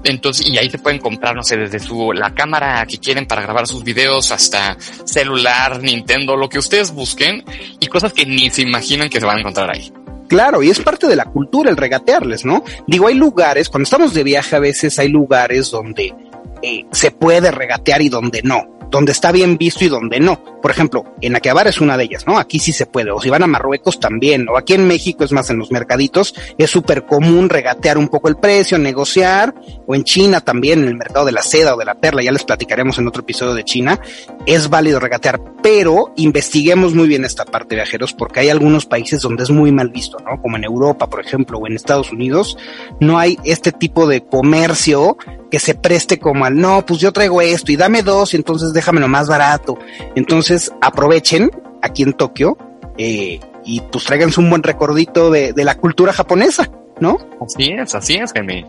Entonces, 0.04 0.48
y 0.48 0.58
ahí 0.58 0.70
se 0.70 0.78
pueden 0.78 1.00
comprar, 1.00 1.36
no 1.36 1.44
sé, 1.44 1.58
desde 1.58 1.80
su, 1.80 2.14
la 2.14 2.34
cámara 2.36 2.86
que 2.86 3.00
quieren 3.00 3.26
para 3.26 3.42
grabar 3.42 3.66
sus 3.66 3.84
videos 3.84 4.32
hasta 4.32 4.78
celular, 4.80 5.82
Nintendo, 5.82 6.36
lo 6.36 6.48
que 6.48 6.60
ustedes 6.60 6.92
busquen 6.92 7.44
y 7.80 7.88
cosas 7.88 8.14
que 8.14 8.26
ni 8.26 8.52
se 8.52 8.62
imaginan 8.62 9.10
que 9.10 9.20
se 9.20 9.26
van 9.26 9.38
a 9.38 9.40
encontrar 9.40 9.72
ahí. 9.72 9.92
Claro, 10.28 10.64
y 10.64 10.70
es 10.70 10.80
parte 10.80 11.08
de 11.08 11.16
la 11.16 11.26
cultura 11.26 11.70
el 11.70 11.78
regatearles, 11.78 12.46
¿no? 12.46 12.64
Digo, 12.88 13.08
hay 13.08 13.16
lugares, 13.16 13.70
cuando 13.70 13.84
estamos 13.84 14.14
de 14.14 14.24
viaje 14.24 14.56
a 14.56 14.60
veces 14.60 14.98
hay 15.00 15.10
lugares 15.10 15.72
donde 15.72 16.14
eh, 16.62 16.86
se 16.92 17.12
puede 17.12 17.52
regatear 17.52 18.02
y 18.02 18.10
donde 18.10 18.42
no 18.44 18.75
donde 18.96 19.12
está 19.12 19.34
bien 19.34 19.58
visto 19.58 19.84
y 19.84 19.90
donde 19.90 20.22
no. 20.22 20.42
Por 20.62 20.72
ejemplo, 20.72 21.04
en 21.20 21.36
Akihabara 21.36 21.70
es 21.70 21.82
una 21.82 21.98
de 21.98 22.06
ellas, 22.06 22.26
¿no? 22.26 22.40
Aquí 22.40 22.60
sí 22.60 22.72
se 22.72 22.86
puede, 22.86 23.12
o 23.12 23.20
si 23.20 23.30
van 23.30 23.44
a 23.44 23.48
Marruecos 23.48 24.00
también, 24.00 24.48
o 24.48 24.58
aquí 24.58 24.74
en 24.74 24.88
México 24.88 25.26
es 25.26 25.34
más 25.34 25.50
en 25.50 25.58
los 25.58 25.70
mercaditos, 25.70 26.34
es 26.58 26.70
súper 26.70 27.06
común 27.06 27.50
regatear 27.50 27.98
un 27.98 28.08
poco 28.08 28.30
el 28.30 28.38
precio, 28.38 28.78
negociar, 28.78 29.54
o 29.86 29.96
en 29.96 30.06
China 30.06 30.40
también, 30.40 30.80
en 30.80 30.88
el 30.88 30.96
mercado 30.96 31.26
de 31.26 31.34
la 31.34 31.42
seda 31.42 31.76
o 31.76 31.78
de 31.78 31.84
la 31.84 31.96
perla, 31.96 32.24
ya 32.24 32.32
les 32.32 32.46
platicaremos 32.46 32.98
en 32.98 33.08
otro 33.10 33.22
episodio 33.22 33.54
de 33.54 33.66
China, 33.66 34.00
es 34.46 34.70
válido 34.70 35.02
regatear, 35.02 35.42
pero 35.62 36.14
investiguemos 36.16 36.96
muy 36.96 37.10
bien 37.10 37.26
esta 37.26 37.44
parte, 37.44 37.76
viajeros, 37.76 38.14
porque 38.14 38.40
hay 38.40 38.50
algunos 38.50 38.86
países 38.86 39.20
donde 39.20 39.44
es 39.44 39.52
muy 39.52 39.74
mal 39.74 39.90
visto, 39.90 40.20
¿no? 40.20 40.42
Como 40.42 40.56
en 40.56 40.64
Europa, 40.64 41.10
por 41.10 41.20
ejemplo, 41.20 41.58
o 41.58 41.68
en 41.68 41.76
Estados 41.76 42.14
Unidos, 42.14 42.58
no 43.02 43.20
hay 43.20 43.38
este 43.44 43.74
tipo 43.74 44.08
de 44.08 44.24
comercio 44.24 45.18
que 45.52 45.60
se 45.60 45.76
preste 45.76 46.20
como 46.20 46.46
al, 46.46 46.58
no, 46.58 46.86
pues 46.86 47.00
yo 47.00 47.12
traigo 47.14 47.42
esto 47.42 47.72
y 47.72 47.76
dame 47.76 48.04
dos 48.04 48.34
y 48.34 48.38
entonces 48.38 48.74
déjame 48.74 48.85
lo 48.94 49.08
más 49.08 49.28
barato. 49.28 49.78
Entonces 50.16 50.72
aprovechen 50.82 51.52
aquí 51.82 52.04
en 52.04 52.14
Tokio 52.14 52.58
eh, 52.98 53.40
y 53.64 53.82
pues 53.82 54.04
tráiganse 54.06 54.40
un 54.40 54.50
buen 54.50 54.64
recordito 54.64 55.32
de, 55.32 55.54
de, 55.54 55.64
la 55.64 55.76
cultura 55.76 56.14
japonesa, 56.14 56.70
¿no? 57.00 57.18
Así 57.42 57.72
es, 57.72 57.96
así 57.96 58.16
es, 58.16 58.32
Jaime. 58.32 58.66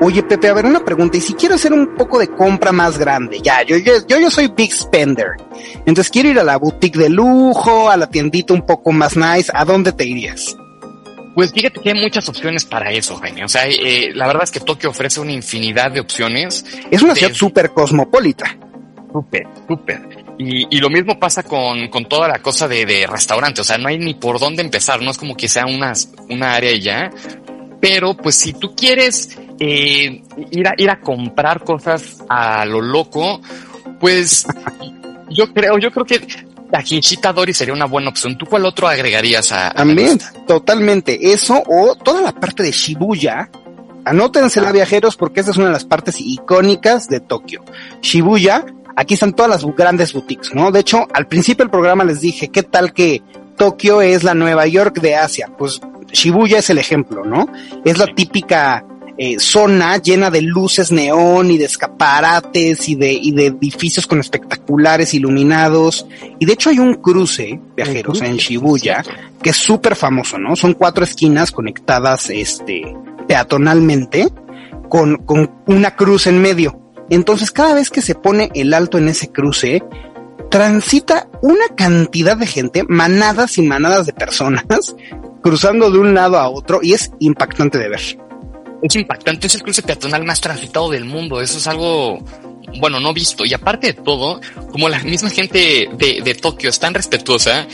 Oye, 0.00 0.22
Pepe, 0.22 0.48
a 0.48 0.52
ver, 0.52 0.66
una 0.66 0.84
pregunta. 0.84 1.16
Y 1.16 1.20
si 1.20 1.34
quiero 1.34 1.54
hacer 1.54 1.72
un 1.72 1.94
poco 1.94 2.18
de 2.18 2.28
compra 2.28 2.72
más 2.72 2.98
grande, 2.98 3.40
ya, 3.40 3.62
yo, 3.62 3.76
yo, 3.76 3.92
yo, 4.06 4.18
yo 4.18 4.30
soy 4.30 4.48
big 4.48 4.72
spender. 4.72 5.28
Entonces 5.86 6.10
quiero 6.10 6.28
ir 6.30 6.38
a 6.38 6.44
la 6.44 6.56
boutique 6.56 6.98
de 6.98 7.08
lujo, 7.08 7.88
a 7.88 7.96
la 7.96 8.08
tiendita 8.08 8.52
un 8.54 8.66
poco 8.66 8.92
más 8.92 9.16
nice. 9.16 9.50
¿A 9.54 9.64
dónde 9.64 9.92
te 9.92 10.04
irías? 10.04 10.56
Pues 11.34 11.52
fíjate 11.52 11.80
que 11.80 11.90
hay 11.90 12.00
muchas 12.00 12.28
opciones 12.28 12.64
para 12.64 12.92
eso, 12.92 13.16
Jaime. 13.16 13.44
O 13.44 13.48
sea, 13.48 13.64
eh, 13.66 14.12
la 14.14 14.26
verdad 14.26 14.44
es 14.44 14.50
que 14.50 14.60
Tokio 14.60 14.90
ofrece 14.90 15.20
una 15.20 15.32
infinidad 15.32 15.90
de 15.90 16.00
opciones. 16.00 16.64
Es 16.90 17.02
una 17.02 17.14
ciudad 17.14 17.32
súper 17.32 17.70
cosmopolita. 17.70 18.56
Súper, 19.12 19.46
súper. 19.68 20.00
Y, 20.38 20.76
y, 20.76 20.80
lo 20.80 20.90
mismo 20.90 21.18
pasa 21.18 21.44
con, 21.44 21.88
con 21.88 22.06
toda 22.06 22.28
la 22.28 22.40
cosa 22.40 22.66
de, 22.66 22.84
de 22.84 23.06
restaurante. 23.06 23.60
O 23.60 23.64
sea, 23.64 23.78
no 23.78 23.88
hay 23.88 23.98
ni 23.98 24.14
por 24.14 24.38
dónde 24.38 24.62
empezar. 24.62 25.02
No 25.02 25.10
es 25.10 25.18
como 25.18 25.36
que 25.36 25.48
sea 25.48 25.66
una, 25.66 25.92
una 26.28 26.54
área 26.54 26.76
ya. 26.76 27.10
Pero 27.80 28.16
pues 28.16 28.36
si 28.36 28.52
tú 28.52 28.74
quieres 28.74 29.38
eh, 29.60 30.22
ir, 30.50 30.68
a, 30.68 30.74
ir 30.76 30.90
a 30.90 31.00
comprar 31.00 31.62
cosas 31.62 32.18
a 32.28 32.64
lo 32.64 32.80
loco, 32.80 33.40
pues 34.00 34.46
yo 35.30 35.52
creo, 35.52 35.78
yo 35.78 35.90
creo 35.90 36.06
que 36.06 36.26
Takeshita 36.74 37.32
Dori 37.32 37.54
sería 37.54 37.72
una 37.72 37.84
buena 37.84 38.08
opción. 38.08 38.36
¿Tú 38.36 38.46
cuál 38.46 38.64
otro 38.64 38.88
agregarías 38.88 39.52
a, 39.52 39.70
También, 39.70 40.18
totalmente. 40.44 41.32
Eso 41.32 41.62
o 41.64 41.94
toda 41.94 42.20
la 42.20 42.32
parte 42.32 42.64
de 42.64 42.72
Shibuya. 42.72 43.48
Anótensela, 44.04 44.72
viajeros, 44.72 45.16
porque 45.16 45.38
esa 45.38 45.52
es 45.52 45.56
una 45.56 45.66
de 45.66 45.72
las 45.72 45.84
partes 45.84 46.16
icónicas 46.18 47.06
de 47.06 47.20
Tokio. 47.20 47.64
Shibuya, 48.02 48.66
aquí 48.96 49.14
están 49.14 49.34
todas 49.34 49.50
las 49.50 49.76
grandes 49.76 50.12
boutiques, 50.12 50.52
¿no? 50.52 50.72
De 50.72 50.80
hecho, 50.80 51.06
al 51.14 51.28
principio 51.28 51.64
del 51.64 51.70
programa 51.70 52.02
les 52.02 52.20
dije, 52.20 52.48
¿qué 52.48 52.64
tal 52.64 52.92
que 52.92 53.22
Tokio 53.56 54.02
es 54.02 54.24
la 54.24 54.34
Nueva 54.34 54.66
York 54.66 55.00
de 55.00 55.14
Asia? 55.14 55.50
Pues 55.56 55.80
Shibuya 56.10 56.58
es 56.58 56.70
el 56.70 56.78
ejemplo, 56.78 57.24
¿no? 57.24 57.46
Es 57.84 57.98
la 57.98 58.08
típica 58.08 58.84
eh, 59.16 59.38
zona 59.38 59.96
llena 59.98 60.30
de 60.30 60.42
luces 60.42 60.90
neón 60.90 61.50
y 61.50 61.58
de 61.58 61.66
escaparates 61.66 62.88
y 62.88 62.96
de, 62.96 63.12
y 63.12 63.30
de 63.30 63.46
edificios 63.46 64.06
con 64.06 64.18
espectaculares 64.18 65.14
iluminados. 65.14 66.06
Y 66.40 66.46
de 66.46 66.52
hecho 66.52 66.70
hay 66.70 66.80
un 66.80 66.94
cruce, 66.94 67.60
viajeros, 67.76 68.22
en 68.22 68.36
Shibuya, 68.36 69.04
que 69.40 69.50
es 69.50 69.56
súper 69.56 69.94
famoso, 69.94 70.38
¿no? 70.38 70.56
Son 70.56 70.74
cuatro 70.74 71.04
esquinas 71.04 71.52
conectadas, 71.52 72.28
este, 72.30 72.82
peatonalmente, 73.28 74.28
con, 74.88 75.18
con 75.18 75.50
una 75.66 75.94
cruz 75.94 76.26
en 76.26 76.42
medio. 76.42 76.80
Entonces 77.08 77.50
cada 77.50 77.74
vez 77.74 77.90
que 77.90 78.02
se 78.02 78.14
pone 78.16 78.50
el 78.54 78.74
alto 78.74 78.98
en 78.98 79.08
ese 79.08 79.30
cruce, 79.30 79.82
transita 80.50 81.28
una 81.42 81.68
cantidad 81.76 82.36
de 82.36 82.46
gente, 82.46 82.84
manadas 82.88 83.58
y 83.58 83.62
manadas 83.62 84.06
de 84.06 84.12
personas, 84.12 84.64
cruzando 85.42 85.90
de 85.90 85.98
un 85.98 86.14
lado 86.14 86.38
a 86.38 86.48
otro 86.48 86.80
y 86.82 86.94
es 86.94 87.12
impactante 87.20 87.78
de 87.78 87.88
ver 87.88 88.23
es 88.84 88.96
impactante, 88.96 89.46
es 89.46 89.54
el 89.54 89.62
cruce 89.62 89.82
peatonal 89.82 90.24
más 90.24 90.40
transitado 90.40 90.90
del 90.90 91.06
mundo, 91.06 91.40
eso 91.40 91.56
es 91.56 91.66
algo, 91.66 92.22
bueno, 92.78 93.00
no 93.00 93.14
visto. 93.14 93.44
Y 93.44 93.54
aparte 93.54 93.88
de 93.88 93.94
todo, 93.94 94.40
como 94.70 94.88
la 94.90 95.02
misma 95.02 95.30
gente 95.30 95.88
de, 95.92 96.20
de 96.22 96.34
Tokio 96.34 96.68
es 96.68 96.78
tan 96.78 96.92
respetuosa, 96.92 97.66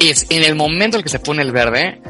es 0.00 0.26
en 0.28 0.42
el 0.42 0.56
momento 0.56 0.96
en 0.96 1.00
el 1.00 1.04
que 1.04 1.10
se 1.10 1.20
pone 1.20 1.42
el 1.42 1.52
verde, 1.52 2.00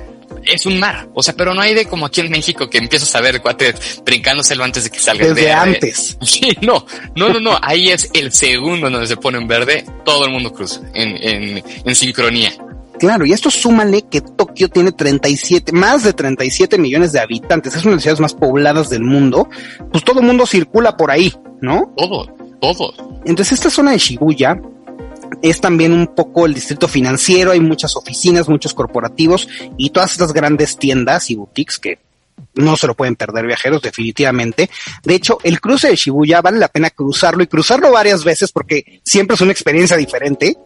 es 0.46 0.64
un 0.64 0.78
mar. 0.78 1.08
O 1.12 1.22
sea, 1.22 1.34
pero 1.34 1.52
no 1.52 1.60
hay 1.60 1.74
de 1.74 1.86
como 1.86 2.06
aquí 2.06 2.22
en 2.22 2.30
México 2.30 2.70
que 2.70 2.78
empiezas 2.78 3.14
a 3.14 3.20
ver 3.20 3.42
cuates 3.42 4.02
brincándoselo 4.04 4.64
antes 4.64 4.84
de 4.84 4.90
que 4.90 4.98
salga 4.98 5.26
Desde 5.26 5.52
antes. 5.52 6.16
Sí, 6.26 6.56
no, 6.62 6.86
no, 7.14 7.28
no, 7.28 7.40
no. 7.40 7.58
Ahí 7.60 7.90
es 7.90 8.10
el 8.14 8.32
segundo 8.32 8.88
donde 8.88 9.06
se 9.06 9.16
pone 9.16 9.38
en 9.38 9.46
verde. 9.46 9.84
Todo 10.04 10.24
el 10.24 10.30
mundo 10.30 10.52
cruza 10.52 10.80
en, 10.94 11.16
en, 11.22 11.64
en 11.84 11.94
sincronía. 11.94 12.52
Claro, 12.98 13.26
y 13.26 13.32
esto 13.32 13.50
súmale 13.50 14.02
que 14.02 14.20
Tokio 14.20 14.68
tiene 14.68 14.92
37, 14.92 15.72
más 15.72 16.02
de 16.02 16.12
37 16.12 16.78
millones 16.78 17.12
de 17.12 17.20
habitantes, 17.20 17.74
es 17.74 17.82
una 17.82 17.90
de 17.90 17.96
las 17.96 18.02
ciudades 18.02 18.20
más 18.20 18.34
pobladas 18.34 18.88
del 18.88 19.02
mundo, 19.02 19.48
pues 19.92 20.02
todo 20.02 20.20
el 20.20 20.26
mundo 20.26 20.46
circula 20.46 20.96
por 20.96 21.10
ahí, 21.10 21.32
¿no? 21.60 21.92
Todo, 21.96 22.26
todo. 22.60 23.20
Entonces 23.26 23.52
esta 23.52 23.70
zona 23.70 23.92
de 23.92 23.98
Shibuya 23.98 24.60
es 25.42 25.60
también 25.60 25.92
un 25.92 26.06
poco 26.08 26.46
el 26.46 26.54
distrito 26.54 26.88
financiero, 26.88 27.52
hay 27.52 27.60
muchas 27.60 27.96
oficinas, 27.96 28.48
muchos 28.48 28.72
corporativos 28.72 29.48
y 29.76 29.90
todas 29.90 30.12
estas 30.12 30.32
grandes 30.32 30.78
tiendas 30.78 31.30
y 31.30 31.36
boutiques 31.36 31.78
que 31.78 31.98
no 32.54 32.76
se 32.76 32.86
lo 32.86 32.94
pueden 32.94 33.16
perder 33.16 33.46
viajeros 33.46 33.82
definitivamente. 33.82 34.70
De 35.02 35.14
hecho, 35.14 35.38
el 35.42 35.60
cruce 35.60 35.88
de 35.88 35.96
Shibuya 35.96 36.40
vale 36.40 36.58
la 36.58 36.68
pena 36.68 36.90
cruzarlo 36.90 37.42
y 37.42 37.46
cruzarlo 37.46 37.92
varias 37.92 38.24
veces 38.24 38.52
porque 38.52 39.00
siempre 39.04 39.34
es 39.34 39.40
una 39.40 39.52
experiencia 39.52 39.96
diferente. 39.96 40.56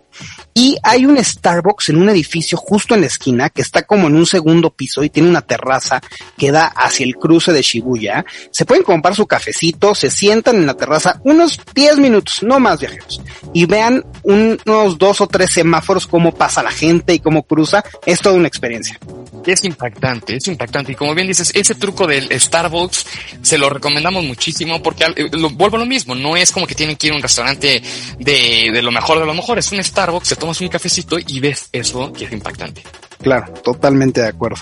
Y 0.54 0.76
hay 0.82 1.06
un 1.06 1.22
Starbucks 1.22 1.90
en 1.90 1.96
un 1.96 2.08
edificio 2.08 2.58
justo 2.58 2.94
en 2.94 3.02
la 3.02 3.06
esquina 3.06 3.50
que 3.50 3.62
está 3.62 3.82
como 3.82 4.08
en 4.08 4.16
un 4.16 4.26
segundo 4.26 4.70
piso 4.70 5.02
y 5.02 5.10
tiene 5.10 5.28
una 5.28 5.42
terraza 5.42 6.00
que 6.36 6.50
da 6.50 6.66
hacia 6.66 7.04
el 7.04 7.16
cruce 7.16 7.52
de 7.52 7.62
Shibuya. 7.62 8.24
Se 8.50 8.64
pueden 8.64 8.84
comprar 8.84 9.14
su 9.14 9.26
cafecito, 9.26 9.94
se 9.94 10.10
sientan 10.10 10.56
en 10.56 10.66
la 10.66 10.74
terraza 10.74 11.20
unos 11.24 11.60
10 11.74 11.98
minutos, 11.98 12.42
no 12.42 12.60
más 12.60 12.80
viajeros, 12.80 13.20
y 13.54 13.66
vean 13.66 14.04
unos 14.22 14.98
dos 14.98 15.20
o 15.20 15.26
tres 15.26 15.50
semáforos 15.52 16.06
cómo 16.06 16.34
pasa 16.34 16.62
la 16.62 16.70
gente 16.70 17.14
y 17.14 17.20
cómo 17.20 17.42
cruza. 17.42 17.84
Es 18.04 18.20
toda 18.20 18.34
una 18.34 18.48
experiencia. 18.48 18.98
Es 19.46 19.64
impactante, 19.64 20.36
es 20.36 20.46
impactante. 20.48 20.92
Y 20.92 20.94
como 20.94 21.14
bien 21.14 21.26
dices, 21.26 21.50
ese 21.54 21.74
truco 21.74 22.06
del 22.06 22.28
Starbucks 22.38 23.06
se 23.42 23.58
lo 23.58 23.70
recomendamos 23.70 24.24
muchísimo 24.24 24.82
porque 24.82 25.06
lo, 25.32 25.50
vuelvo 25.50 25.76
a 25.76 25.80
lo 25.80 25.86
mismo. 25.86 26.14
No 26.14 26.36
es 26.36 26.52
como 26.52 26.66
que 26.66 26.74
tienen 26.74 26.96
que 26.96 27.06
ir 27.06 27.12
a 27.12 27.16
un 27.16 27.22
restaurante 27.22 27.82
de, 28.18 28.70
de 28.72 28.82
lo 28.82 28.90
mejor 28.90 29.18
de 29.18 29.26
lo 29.26 29.34
mejor. 29.34 29.58
Es 29.58 29.72
un 29.72 29.82
Starbucks, 29.82 30.00
te 30.18 30.34
tomas 30.34 30.60
un 30.60 30.68
cafecito 30.68 31.18
y 31.24 31.38
ves 31.38 31.68
eso 31.72 32.12
que 32.12 32.24
es 32.24 32.32
impactante. 32.32 32.82
Claro, 33.22 33.52
totalmente 33.62 34.22
de 34.22 34.28
acuerdo. 34.28 34.58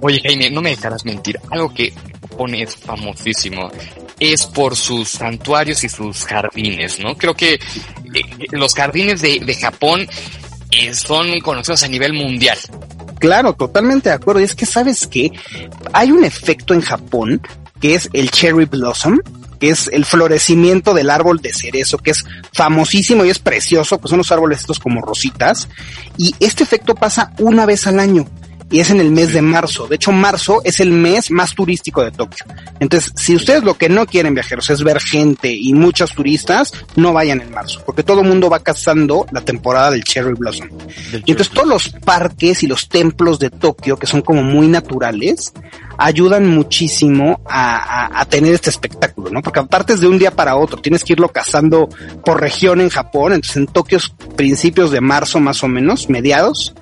Oye, 0.00 0.20
Jaime, 0.24 0.50
no 0.50 0.62
me 0.62 0.70
dejarás 0.70 1.04
mentir. 1.04 1.38
Algo 1.50 1.72
que 1.72 1.92
pone 2.36 2.62
es 2.62 2.74
famosísimo 2.74 3.70
es 4.18 4.46
por 4.46 4.74
sus 4.74 5.10
santuarios 5.10 5.84
y 5.84 5.88
sus 5.88 6.24
jardines, 6.24 6.98
¿no? 6.98 7.16
Creo 7.16 7.34
que 7.34 7.54
eh, 7.54 7.60
los 8.50 8.74
jardines 8.74 9.20
de, 9.20 9.40
de 9.40 9.54
Japón 9.54 10.08
eh, 10.70 10.94
son 10.94 11.38
conocidos 11.40 11.82
a 11.82 11.88
nivel 11.88 12.12
mundial. 12.14 12.58
Claro, 13.18 13.54
totalmente 13.54 14.08
de 14.08 14.14
acuerdo. 14.16 14.40
Y 14.40 14.44
es 14.44 14.54
que 14.54 14.66
sabes 14.66 15.06
que 15.06 15.32
hay 15.92 16.10
un 16.10 16.24
efecto 16.24 16.74
en 16.74 16.80
Japón 16.80 17.40
que 17.80 17.94
es 17.94 18.08
el 18.12 18.30
cherry 18.30 18.64
blossom, 18.64 19.20
que 19.58 19.70
es 19.70 19.88
el 19.92 20.04
florecimiento 20.04 20.94
del 20.94 21.10
árbol 21.10 21.40
de 21.40 21.52
cerezo, 21.52 21.98
que 21.98 22.12
es 22.12 22.24
famosísimo 22.52 23.24
y 23.24 23.30
es 23.30 23.38
precioso, 23.38 23.98
pues 23.98 24.10
son 24.10 24.18
los 24.18 24.32
árboles 24.32 24.60
estos 24.60 24.78
como 24.78 25.00
rositas. 25.00 25.68
Y 26.16 26.34
este 26.40 26.64
efecto 26.64 26.94
pasa 26.94 27.32
una 27.38 27.66
vez 27.66 27.86
al 27.86 28.00
año 28.00 28.26
y 28.70 28.80
es 28.80 28.90
en 28.90 29.00
el 29.00 29.10
mes 29.10 29.32
de 29.32 29.42
marzo. 29.42 29.86
De 29.86 29.96
hecho, 29.96 30.12
marzo 30.12 30.60
es 30.64 30.80
el 30.80 30.92
mes 30.92 31.30
más 31.30 31.54
turístico 31.54 32.02
de 32.02 32.10
Tokio. 32.10 32.44
Entonces, 32.80 33.12
si 33.16 33.34
ustedes 33.34 33.64
lo 33.64 33.74
que 33.74 33.88
no 33.88 34.06
quieren 34.06 34.34
viajeros 34.34 34.68
es 34.70 34.82
ver 34.82 35.00
gente 35.00 35.52
y 35.52 35.72
muchos 35.72 36.14
turistas, 36.14 36.72
no 36.96 37.12
vayan 37.12 37.40
en 37.40 37.50
marzo, 37.50 37.82
porque 37.86 38.02
todo 38.02 38.20
el 38.20 38.28
mundo 38.28 38.50
va 38.50 38.60
cazando 38.60 39.26
la 39.32 39.40
temporada 39.40 39.90
del 39.90 40.04
Cherry 40.04 40.34
Blossom. 40.34 40.68
y 41.24 41.30
entonces 41.30 41.50
todos 41.50 41.68
los 41.68 41.88
parques 41.88 42.62
y 42.62 42.66
los 42.66 42.88
templos 42.88 43.38
de 43.38 43.50
Tokio, 43.50 43.96
que 43.96 44.06
son 44.06 44.22
como 44.22 44.42
muy 44.42 44.68
naturales, 44.68 45.52
ayudan 45.98 46.46
muchísimo 46.46 47.40
a, 47.44 48.20
a, 48.20 48.24
tener 48.26 48.54
este 48.54 48.70
espectáculo, 48.70 49.30
¿no? 49.30 49.42
Porque 49.42 49.58
aparte 49.58 49.94
es 49.94 50.00
de 50.00 50.06
un 50.06 50.18
día 50.18 50.30
para 50.30 50.56
otro, 50.56 50.80
tienes 50.80 51.02
que 51.02 51.14
irlo 51.14 51.28
cazando 51.30 51.88
por 52.24 52.40
región 52.40 52.80
en 52.80 52.88
Japón, 52.88 53.32
entonces 53.32 53.56
en 53.56 53.66
Tokio 53.66 53.98
es 53.98 54.10
principios 54.36 54.92
de 54.92 55.00
marzo 55.00 55.40
más 55.40 55.64
o 55.64 55.68
menos, 55.68 56.08
mediados, 56.08 56.72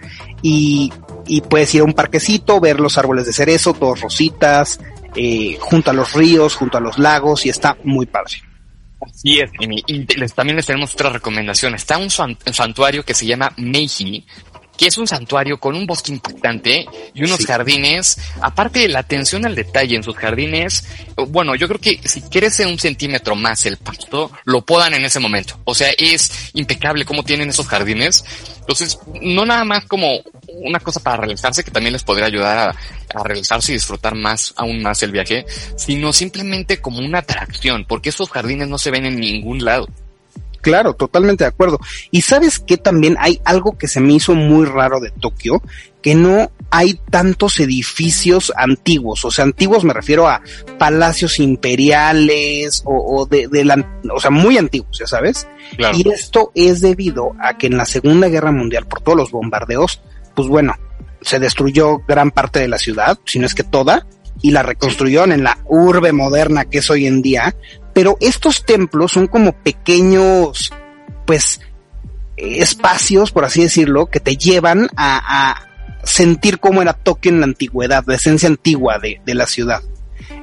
y 0.42 0.92
y 1.26 1.40
puedes 1.40 1.74
ir 1.74 1.82
a 1.82 1.84
un 1.84 1.92
parquecito, 1.92 2.60
ver 2.60 2.80
los 2.80 2.98
árboles 2.98 3.26
de 3.26 3.32
cerezo, 3.32 3.74
todos 3.74 4.00
rositas, 4.00 4.80
eh, 5.14 5.56
junto 5.60 5.90
a 5.90 5.94
los 5.94 6.12
ríos, 6.12 6.54
junto 6.54 6.78
a 6.78 6.80
los 6.80 6.98
lagos 6.98 7.46
y 7.46 7.48
está 7.48 7.76
muy 7.84 8.06
padre. 8.06 8.42
Así 9.00 9.38
es, 9.38 9.50
y 9.60 10.04
también 10.34 10.56
les 10.56 10.66
tenemos 10.66 10.94
otra 10.94 11.10
recomendación. 11.10 11.74
Está 11.74 11.98
un 11.98 12.10
santuario 12.10 13.04
que 13.04 13.14
se 13.14 13.26
llama 13.26 13.52
Meiji, 13.56 14.26
que 14.76 14.86
es 14.86 14.98
un 14.98 15.06
santuario 15.06 15.58
con 15.58 15.74
un 15.74 15.86
bosque 15.86 16.12
impactante 16.12 16.86
y 17.14 17.24
unos 17.24 17.44
jardines, 17.44 18.18
aparte 18.40 18.80
de 18.80 18.88
la 18.88 19.00
atención 19.00 19.46
al 19.46 19.54
detalle 19.54 19.96
en 19.96 20.02
sus 20.02 20.16
jardines, 20.16 20.84
bueno, 21.28 21.54
yo 21.54 21.68
creo 21.68 21.80
que 21.80 22.00
si 22.04 22.22
crece 22.22 22.66
un 22.66 22.78
centímetro 22.78 23.34
más 23.34 23.66
el 23.66 23.78
pasto, 23.78 24.30
lo 24.44 24.62
podan 24.62 24.94
en 24.94 25.04
ese 25.04 25.20
momento. 25.20 25.58
O 25.64 25.74
sea, 25.74 25.90
es 25.96 26.50
impecable 26.54 27.04
cómo 27.04 27.22
tienen 27.22 27.48
esos 27.48 27.66
jardines. 27.66 28.24
Entonces, 28.60 28.98
no 29.22 29.46
nada 29.46 29.64
más 29.64 29.84
como 29.86 30.20
una 30.48 30.80
cosa 30.80 31.00
para 31.00 31.18
realizarse 31.18 31.64
que 31.64 31.70
también 31.70 31.92
les 31.92 32.02
podría 32.02 32.26
ayudar 32.26 32.58
a, 32.58 33.18
a 33.18 33.22
realizarse 33.22 33.72
y 33.72 33.76
disfrutar 33.76 34.14
más, 34.14 34.52
aún 34.56 34.82
más 34.82 35.02
el 35.02 35.12
viaje, 35.12 35.46
sino 35.76 36.12
simplemente 36.12 36.80
como 36.80 36.98
una 36.98 37.18
atracción, 37.18 37.84
porque 37.86 38.10
esos 38.10 38.30
jardines 38.30 38.68
no 38.68 38.78
se 38.78 38.90
ven 38.90 39.06
en 39.06 39.20
ningún 39.20 39.64
lado. 39.64 39.86
Claro, 40.66 40.94
totalmente 40.94 41.44
de 41.44 41.48
acuerdo. 41.48 41.78
Y 42.10 42.22
sabes 42.22 42.58
que 42.58 42.76
también 42.76 43.16
hay 43.20 43.40
algo 43.44 43.78
que 43.78 43.86
se 43.86 44.00
me 44.00 44.14
hizo 44.14 44.34
muy 44.34 44.66
raro 44.66 44.98
de 44.98 45.12
Tokio, 45.12 45.62
que 46.02 46.16
no 46.16 46.50
hay 46.72 46.98
tantos 47.08 47.60
edificios 47.60 48.52
antiguos. 48.56 49.24
O 49.24 49.30
sea, 49.30 49.44
antiguos 49.44 49.84
me 49.84 49.94
refiero 49.94 50.26
a 50.26 50.42
palacios 50.76 51.38
imperiales 51.38 52.82
o, 52.84 53.20
o 53.20 53.26
de, 53.26 53.46
de, 53.46 53.64
la, 53.64 53.76
o 54.12 54.18
sea, 54.18 54.32
muy 54.32 54.58
antiguos, 54.58 54.98
ya 54.98 55.06
sabes. 55.06 55.46
Claro. 55.76 55.96
Y 55.96 56.08
esto 56.08 56.50
es 56.56 56.80
debido 56.80 57.36
a 57.38 57.56
que 57.56 57.68
en 57.68 57.76
la 57.76 57.84
Segunda 57.84 58.26
Guerra 58.26 58.50
Mundial, 58.50 58.88
por 58.88 59.02
todos 59.02 59.16
los 59.16 59.30
bombardeos, 59.30 60.00
pues 60.34 60.48
bueno, 60.48 60.74
se 61.20 61.38
destruyó 61.38 61.98
gran 62.08 62.32
parte 62.32 62.58
de 62.58 62.66
la 62.66 62.78
ciudad, 62.78 63.20
si 63.24 63.38
no 63.38 63.46
es 63.46 63.54
que 63.54 63.62
toda, 63.62 64.04
y 64.42 64.50
la 64.50 64.62
reconstruyeron 64.62 65.32
en 65.32 65.44
la 65.44 65.58
urbe 65.66 66.12
moderna 66.12 66.64
que 66.64 66.78
es 66.78 66.90
hoy 66.90 67.06
en 67.06 67.22
día, 67.22 67.54
pero 67.92 68.16
estos 68.20 68.64
templos 68.64 69.12
son 69.12 69.26
como 69.26 69.52
pequeños, 69.52 70.72
pues, 71.26 71.60
espacios, 72.36 73.32
por 73.32 73.44
así 73.44 73.62
decirlo, 73.62 74.06
que 74.06 74.20
te 74.20 74.36
llevan 74.36 74.88
a, 74.96 75.50
a 75.50 75.68
sentir 76.04 76.58
cómo 76.58 76.82
era 76.82 76.92
Tokio 76.92 77.32
en 77.32 77.40
la 77.40 77.46
antigüedad, 77.46 78.04
la 78.06 78.16
esencia 78.16 78.48
antigua 78.48 78.98
de, 78.98 79.20
de 79.24 79.34
la 79.34 79.46
ciudad. 79.46 79.82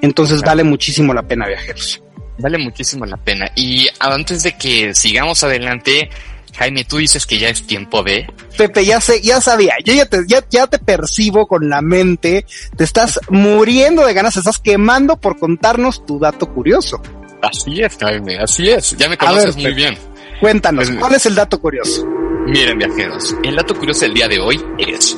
Entonces 0.02 0.40
claro. 0.40 0.52
vale 0.52 0.64
muchísimo 0.64 1.14
la 1.14 1.24
pena 1.24 1.48
viajeros. 1.48 2.02
Vale 2.40 2.58
muchísimo 2.58 3.06
la 3.06 3.18
pena. 3.18 3.52
Y 3.56 3.88
antes 4.00 4.44
de 4.44 4.58
que 4.58 4.94
sigamos 4.96 5.44
adelante, 5.44 6.10
Jaime, 6.56 6.86
tú 6.86 6.98
dices 6.98 7.26
que 7.26 7.40
ya 7.40 7.50
es 7.50 7.66
tiempo 7.66 8.04
de. 8.04 8.32
Pepe, 8.58 8.86
ya 8.86 9.02
sé, 9.02 9.22
ya 9.22 9.42
sabía, 9.42 9.74
yo 9.84 9.94
ya 9.94 10.06
te, 10.06 10.24
ya, 10.28 10.44
ya 10.50 10.68
te 10.68 10.80
percibo 10.80 11.48
con 11.48 11.70
la 11.70 11.82
mente, 11.82 12.46
te 12.76 12.84
estás 12.84 13.20
muriendo 13.30 14.06
de 14.06 14.14
ganas, 14.14 14.36
te 14.36 14.42
estás 14.42 14.60
quemando 14.60 15.18
por 15.18 15.40
contarnos 15.40 16.06
tu 16.06 16.20
dato 16.20 16.48
curioso. 16.54 17.02
Así 17.42 17.82
es, 17.82 17.98
Jaime, 17.98 18.38
así 18.38 18.70
es. 18.70 18.96
Ya 18.98 19.10
me 19.10 19.18
conoces 19.18 19.56
ver, 19.56 19.66
muy 19.66 19.74
bien. 19.74 19.98
Cuéntanos, 20.40 20.88
pues, 20.88 21.00
¿cuál 21.00 21.16
es 21.16 21.26
el 21.26 21.36
dato 21.36 21.60
curioso? 21.60 22.06
Miren, 22.46 22.78
viajeros, 22.78 23.36
el 23.44 23.56
dato 23.56 23.76
curioso 23.76 24.02
del 24.02 24.14
día 24.14 24.28
de 24.28 24.40
hoy 24.40 24.62
es 24.78 25.18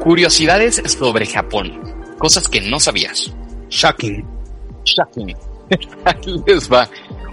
curiosidades 0.00 0.82
sobre 0.86 1.26
Japón, 1.26 1.80
cosas 2.18 2.48
que 2.48 2.60
no 2.60 2.80
sabías. 2.80 3.32
Shocking. 3.70 4.24
Shocking. 4.84 5.34
Les 6.46 6.70
va. 6.70 6.88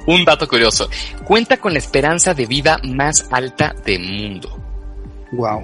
Un 0.08 0.26
dato 0.26 0.48
curioso. 0.48 0.89
Cuenta 1.26 1.58
con 1.58 1.74
la 1.74 1.80
esperanza 1.80 2.34
de 2.34 2.46
vida 2.46 2.80
más 2.84 3.28
alta 3.32 3.76
del 3.86 4.02
mundo. 4.02 4.58
Wow. 5.34 5.63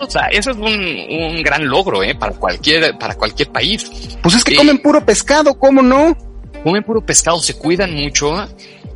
O 0.00 0.10
sea, 0.10 0.26
eso 0.26 0.52
es 0.52 0.56
un, 0.56 0.64
un, 0.64 1.42
gran 1.42 1.66
logro, 1.66 2.02
¿eh? 2.02 2.14
Para 2.14 2.34
cualquier, 2.34 2.96
para 2.98 3.14
cualquier 3.14 3.50
país. 3.50 3.90
Pues 4.22 4.36
es 4.36 4.44
que 4.44 4.54
eh, 4.54 4.56
comen 4.56 4.78
puro 4.78 5.04
pescado, 5.04 5.58
¿cómo 5.58 5.82
no? 5.82 6.16
Comen 6.62 6.84
puro 6.84 7.04
pescado, 7.04 7.40
se 7.40 7.54
cuidan 7.54 7.92
mucho 7.94 8.46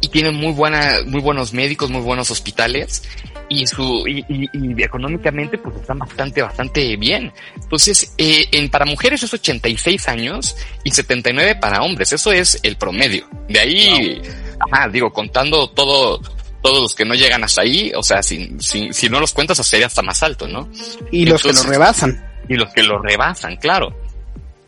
y 0.00 0.08
tienen 0.08 0.36
muy 0.36 0.52
buena, 0.52 0.98
muy 1.06 1.20
buenos 1.20 1.52
médicos, 1.52 1.90
muy 1.90 2.02
buenos 2.02 2.30
hospitales 2.30 3.02
y 3.48 3.66
su, 3.66 4.04
y, 4.06 4.24
y, 4.28 4.48
y 4.52 4.82
económicamente 4.82 5.58
pues 5.58 5.76
están 5.76 5.98
bastante, 5.98 6.42
bastante 6.42 6.96
bien. 6.96 7.32
Entonces, 7.54 8.12
eh, 8.18 8.46
en, 8.52 8.68
para 8.68 8.84
mujeres 8.84 9.22
es 9.22 9.32
86 9.32 10.08
años 10.08 10.56
y 10.84 10.90
79 10.90 11.56
para 11.56 11.82
hombres. 11.82 12.12
Eso 12.12 12.32
es 12.32 12.58
el 12.62 12.76
promedio. 12.76 13.28
De 13.48 13.60
ahí, 13.60 14.20
wow. 14.20 14.68
ajá, 14.70 14.88
digo, 14.88 15.12
contando 15.12 15.68
todo, 15.70 16.20
todos 16.62 16.82
los 16.82 16.94
que 16.94 17.04
no 17.04 17.14
llegan 17.14 17.44
hasta 17.44 17.62
ahí, 17.62 17.92
o 17.94 18.02
sea, 18.02 18.22
si, 18.22 18.56
si, 18.58 18.92
si 18.92 19.08
no 19.08 19.20
los 19.20 19.32
cuentas, 19.32 19.64
sería 19.66 19.86
hasta 19.86 20.02
más 20.02 20.22
alto, 20.22 20.48
¿no? 20.48 20.68
Y 21.12 21.22
Entonces, 21.22 21.28
los 21.28 21.42
que 21.42 21.52
lo 21.52 21.70
rebasan. 21.70 22.26
Y 22.48 22.54
los 22.54 22.72
que 22.72 22.82
lo 22.82 22.98
rebasan, 22.98 23.56
claro. 23.56 23.96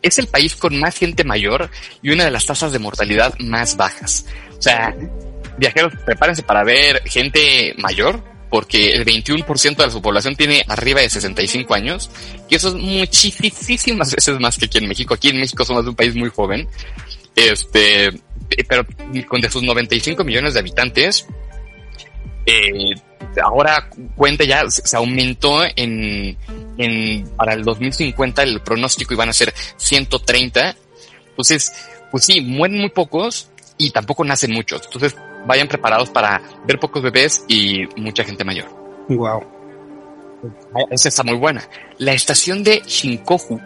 Es 0.01 0.17
el 0.17 0.27
país 0.27 0.55
con 0.55 0.79
más 0.79 0.97
gente 0.97 1.25
mayor 1.25 1.69
y 2.01 2.11
una 2.11 2.23
de 2.23 2.31
las 2.31 2.45
tasas 2.45 2.71
de 2.71 2.79
mortalidad 2.79 3.37
más 3.39 3.75
bajas. 3.75 4.25
O 4.57 4.61
sea, 4.61 4.95
viajeros, 5.57 5.93
prepárense 6.05 6.43
para 6.43 6.63
ver 6.63 7.03
gente 7.03 7.75
mayor 7.77 8.23
porque 8.49 8.93
el 8.93 9.05
21% 9.05 9.75
de 9.75 9.91
su 9.91 10.01
población 10.01 10.35
tiene 10.35 10.63
arriba 10.67 11.01
de 11.01 11.09
65 11.09 11.73
años, 11.73 12.09
y 12.49 12.55
eso 12.55 12.69
es 12.69 12.75
muchísimas 12.75 14.11
veces 14.15 14.39
más 14.39 14.57
que 14.57 14.65
aquí 14.65 14.79
en 14.79 14.87
México. 14.87 15.13
Aquí 15.13 15.29
en 15.29 15.39
México 15.39 15.63
somos 15.63 15.85
un 15.85 15.95
país 15.95 16.15
muy 16.15 16.29
joven, 16.29 16.67
este, 17.35 18.11
pero 18.67 18.85
con 19.27 19.41
de 19.41 19.49
sus 19.49 19.63
95 19.63 20.23
millones 20.23 20.53
de 20.53 20.59
habitantes, 20.59 21.25
eh, 22.45 22.95
ahora 23.43 23.89
cuenta 24.15 24.43
ya, 24.43 24.63
se 24.69 24.97
aumentó 24.97 25.63
en, 25.75 26.37
en, 26.77 27.29
para 27.35 27.53
el 27.53 27.63
2050 27.63 28.43
el 28.43 28.61
pronóstico 28.61 29.13
iban 29.13 29.29
a 29.29 29.33
ser 29.33 29.53
130. 29.77 30.75
Entonces, 31.29 31.71
pues 32.11 32.25
sí, 32.25 32.41
mueren 32.41 32.79
muy 32.79 32.89
pocos 32.89 33.49
y 33.77 33.91
tampoco 33.91 34.23
nacen 34.25 34.51
muchos. 34.51 34.81
Entonces, 34.85 35.15
vayan 35.45 35.67
preparados 35.67 36.09
para 36.09 36.41
ver 36.65 36.79
pocos 36.79 37.01
bebés 37.01 37.43
y 37.47 37.85
mucha 37.95 38.23
gente 38.23 38.43
mayor. 38.43 38.67
Wow. 39.09 39.43
Esa 40.91 41.09
está 41.09 41.23
muy 41.23 41.35
buena. 41.35 41.63
La 41.97 42.13
estación 42.13 42.63
de 42.63 42.81
Shinkoku 42.85 43.59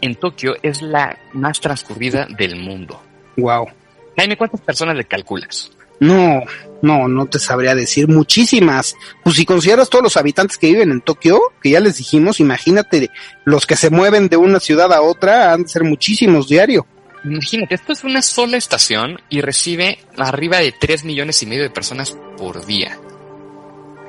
en 0.00 0.14
Tokio 0.16 0.54
es 0.62 0.82
la 0.82 1.18
más 1.32 1.60
transcurrida 1.60 2.26
del 2.36 2.56
mundo. 2.56 3.00
Wow. 3.36 3.68
Jaime, 4.16 4.36
¿cuántas 4.36 4.60
personas 4.60 4.96
le 4.96 5.04
calculas? 5.04 5.70
No, 6.00 6.42
no, 6.82 7.08
no 7.08 7.26
te 7.26 7.38
sabría 7.38 7.74
decir 7.74 8.08
muchísimas. 8.08 8.94
Pues 9.22 9.36
si 9.36 9.44
consideras 9.44 9.90
todos 9.90 10.02
los 10.02 10.16
habitantes 10.16 10.58
que 10.58 10.68
viven 10.68 10.90
en 10.90 11.00
Tokio, 11.00 11.40
que 11.62 11.70
ya 11.70 11.80
les 11.80 11.98
dijimos, 11.98 12.40
imagínate, 12.40 13.10
los 13.44 13.66
que 13.66 13.76
se 13.76 13.90
mueven 13.90 14.28
de 14.28 14.36
una 14.36 14.60
ciudad 14.60 14.92
a 14.92 15.02
otra 15.02 15.52
han 15.52 15.64
de 15.64 15.68
ser 15.68 15.84
muchísimos 15.84 16.48
diario. 16.48 16.86
Imagínate, 17.24 17.74
esto 17.74 17.92
es 17.92 18.04
una 18.04 18.22
sola 18.22 18.56
estación 18.56 19.20
y 19.28 19.40
recibe 19.40 19.98
arriba 20.16 20.58
de 20.58 20.72
3 20.72 21.04
millones 21.04 21.42
y 21.42 21.46
medio 21.46 21.62
de 21.62 21.70
personas 21.70 22.16
por 22.36 22.64
día. 22.64 22.98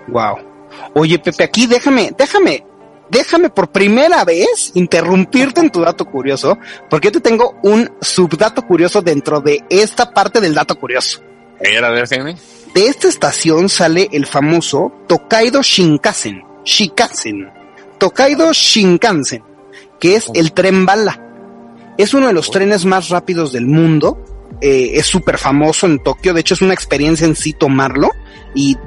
Wow. 0.07 0.37
Oye, 0.93 1.19
Pepe, 1.19 1.43
aquí 1.43 1.67
déjame, 1.67 2.11
déjame, 2.17 2.65
déjame 3.09 3.49
por 3.49 3.71
primera 3.71 4.23
vez 4.23 4.71
interrumpirte 4.75 5.61
en 5.61 5.71
tu 5.71 5.81
dato 5.81 6.05
curioso, 6.05 6.57
porque 6.89 7.07
yo 7.07 7.13
te 7.13 7.21
tengo 7.21 7.59
un 7.63 7.91
subdato 8.01 8.61
curioso 8.63 9.01
dentro 9.01 9.41
de 9.41 9.63
esta 9.69 10.11
parte 10.11 10.39
del 10.39 10.53
dato 10.53 10.75
curioso. 10.79 11.21
A 11.59 11.89
ver, 11.89 12.07
De 12.07 12.85
esta 12.85 13.07
estación 13.09 13.67
sale 13.67 14.07
el 14.13 14.25
famoso 14.25 14.93
Tokaido 15.07 15.61
Shinkansen. 15.61 16.43
Shinkansen. 16.63 17.51
Tokaido 17.97 18.53
Shinkansen, 18.53 19.43
que 19.99 20.15
es 20.15 20.27
el 20.33 20.53
tren 20.53 20.85
bala. 20.85 21.28
Es 21.99 22.13
uno 22.13 22.27
de 22.27 22.33
los 22.33 22.49
trenes 22.49 22.85
más 22.85 23.09
rápidos 23.09 23.51
del 23.51 23.67
mundo. 23.67 24.23
Eh, 24.61 24.91
es 24.93 25.05
súper 25.05 25.37
famoso 25.37 25.85
en 25.85 25.99
Tokio. 25.99 26.33
De 26.33 26.39
hecho, 26.39 26.53
es 26.53 26.61
una 26.61 26.73
experiencia 26.73 27.27
en 27.27 27.35
sí 27.35 27.51
tomarlo 27.51 28.09
y 28.55 28.77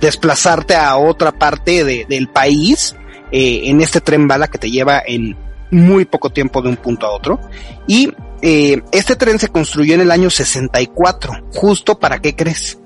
desplazarte 0.00 0.76
a 0.76 0.96
otra 0.96 1.32
parte 1.32 2.06
del 2.08 2.28
país 2.28 2.94
eh, 3.32 3.62
en 3.64 3.80
este 3.80 4.00
tren 4.00 4.28
bala 4.28 4.46
que 4.46 4.58
te 4.58 4.70
lleva 4.70 5.02
en 5.04 5.36
muy 5.72 6.04
poco 6.04 6.30
tiempo 6.30 6.62
de 6.62 6.68
un 6.68 6.76
punto 6.76 7.06
a 7.06 7.10
otro. 7.10 7.40
Y 7.88 8.12
eh, 8.40 8.80
este 8.92 9.16
tren 9.16 9.40
se 9.40 9.48
construyó 9.48 9.94
en 9.94 10.02
el 10.02 10.12
año 10.12 10.30
64, 10.30 11.48
justo 11.52 11.98
para 11.98 12.20
qué 12.20 12.36
crees? 12.36 12.78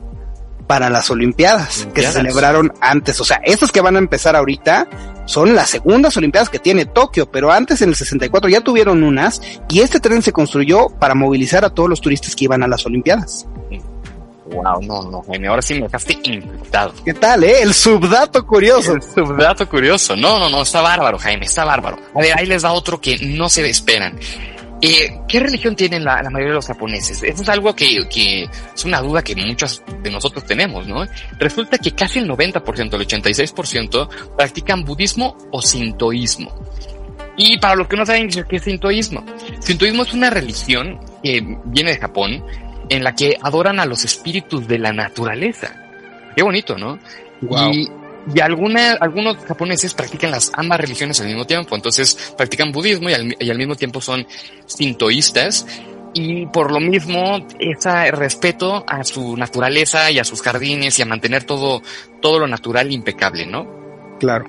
Para 0.66 0.88
las 0.88 1.10
Olimpiadas, 1.10 1.88
que 1.94 2.02
se 2.02 2.12
celebraron 2.12 2.72
antes. 2.80 3.20
O 3.20 3.24
sea, 3.24 3.40
estas 3.44 3.70
que 3.70 3.80
van 3.80 3.96
a 3.96 3.98
empezar 3.98 4.34
ahorita 4.34 4.86
son 5.26 5.54
las 5.54 5.70
segundas 5.70 6.16
Olimpiadas 6.16 6.48
que 6.48 6.58
tiene 6.58 6.86
Tokio, 6.86 7.30
pero 7.30 7.52
antes 7.52 7.82
en 7.82 7.90
el 7.90 7.94
64 7.94 8.48
ya 8.48 8.60
tuvieron 8.60 9.02
unas 9.02 9.40
y 9.68 9.80
este 9.80 10.00
tren 10.00 10.22
se 10.22 10.32
construyó 10.32 10.88
para 10.88 11.14
movilizar 11.14 11.64
a 11.64 11.70
todos 11.70 11.88
los 11.88 12.00
turistas 12.00 12.34
que 12.34 12.44
iban 12.44 12.62
a 12.62 12.68
las 12.68 12.84
Olimpiadas. 12.86 13.46
Wow, 14.46 14.82
no, 14.82 15.02
no, 15.10 15.22
Jaime, 15.22 15.48
ahora 15.48 15.62
sí 15.62 15.74
me 15.74 15.82
dejaste 15.82 16.18
impactado. 16.22 16.92
¿Qué 17.04 17.14
tal, 17.14 17.44
eh? 17.44 17.62
El 17.62 17.72
subdato 17.72 18.46
curioso. 18.46 18.92
El 18.92 19.02
subdato 19.02 19.68
curioso. 19.68 20.14
No, 20.16 20.38
no, 20.38 20.50
no, 20.50 20.62
está 20.62 20.82
bárbaro, 20.82 21.18
Jaime, 21.18 21.46
está 21.46 21.64
bárbaro. 21.64 21.98
A 22.14 22.20
ver, 22.20 22.38
ahí 22.38 22.46
les 22.46 22.62
da 22.62 22.72
otro 22.72 23.00
que 23.00 23.18
no 23.18 23.48
se 23.48 23.68
esperan. 23.68 24.18
Eh, 24.86 25.20
¿Qué 25.26 25.40
religión 25.40 25.74
tienen 25.74 26.04
la, 26.04 26.22
mayoría 26.24 26.48
de 26.48 26.54
los 26.56 26.66
japoneses? 26.66 27.22
Eso 27.22 27.42
es 27.42 27.48
algo 27.48 27.74
que, 27.74 28.06
que, 28.08 28.42
es 28.42 28.84
una 28.84 29.00
duda 29.00 29.22
que 29.22 29.34
muchos 29.34 29.82
de 30.02 30.10
nosotros 30.10 30.44
tenemos, 30.44 30.86
¿no? 30.86 31.06
Resulta 31.38 31.78
que 31.78 31.92
casi 31.92 32.18
el 32.18 32.28
90%, 32.28 32.94
el 32.94 33.06
86% 33.06 34.08
practican 34.36 34.84
budismo 34.84 35.38
o 35.50 35.62
sintoísmo. 35.62 36.52
Y 37.36 37.58
para 37.58 37.76
los 37.76 37.88
que 37.88 37.96
no 37.96 38.04
saben 38.04 38.28
qué 38.28 38.56
es 38.56 38.62
sintoísmo, 38.62 39.24
sintoísmo 39.60 40.02
es 40.02 40.12
una 40.12 40.28
religión 40.28 41.00
que 41.22 41.42
viene 41.64 41.92
de 41.92 41.98
Japón 41.98 42.44
en 42.90 43.02
la 43.02 43.14
que 43.14 43.38
adoran 43.40 43.80
a 43.80 43.86
los 43.86 44.04
espíritus 44.04 44.68
de 44.68 44.78
la 44.78 44.92
naturaleza. 44.92 45.74
Qué 46.36 46.42
bonito, 46.42 46.76
¿no? 46.76 46.98
Y 47.72 47.88
y 48.32 48.40
alguna, 48.40 48.92
algunos 48.92 49.36
japoneses 49.44 49.94
practican 49.94 50.30
las 50.30 50.50
ambas 50.54 50.80
religiones 50.80 51.20
al 51.20 51.26
mismo 51.26 51.46
tiempo. 51.46 51.74
Entonces 51.74 52.34
practican 52.36 52.72
budismo 52.72 53.10
y 53.10 53.14
al, 53.14 53.36
y 53.38 53.50
al 53.50 53.58
mismo 53.58 53.74
tiempo 53.74 54.00
son 54.00 54.26
sintoístas. 54.66 55.66
Y 56.14 56.46
por 56.46 56.70
lo 56.70 56.78
mismo, 56.78 57.44
ese 57.58 58.10
respeto 58.12 58.84
a 58.86 59.02
su 59.02 59.36
naturaleza 59.36 60.10
y 60.12 60.20
a 60.20 60.24
sus 60.24 60.42
jardines 60.42 60.98
y 60.98 61.02
a 61.02 61.06
mantener 61.06 61.42
todo, 61.42 61.82
todo 62.22 62.38
lo 62.38 62.46
natural 62.46 62.92
impecable, 62.92 63.46
¿no? 63.46 63.66
Claro. 64.20 64.44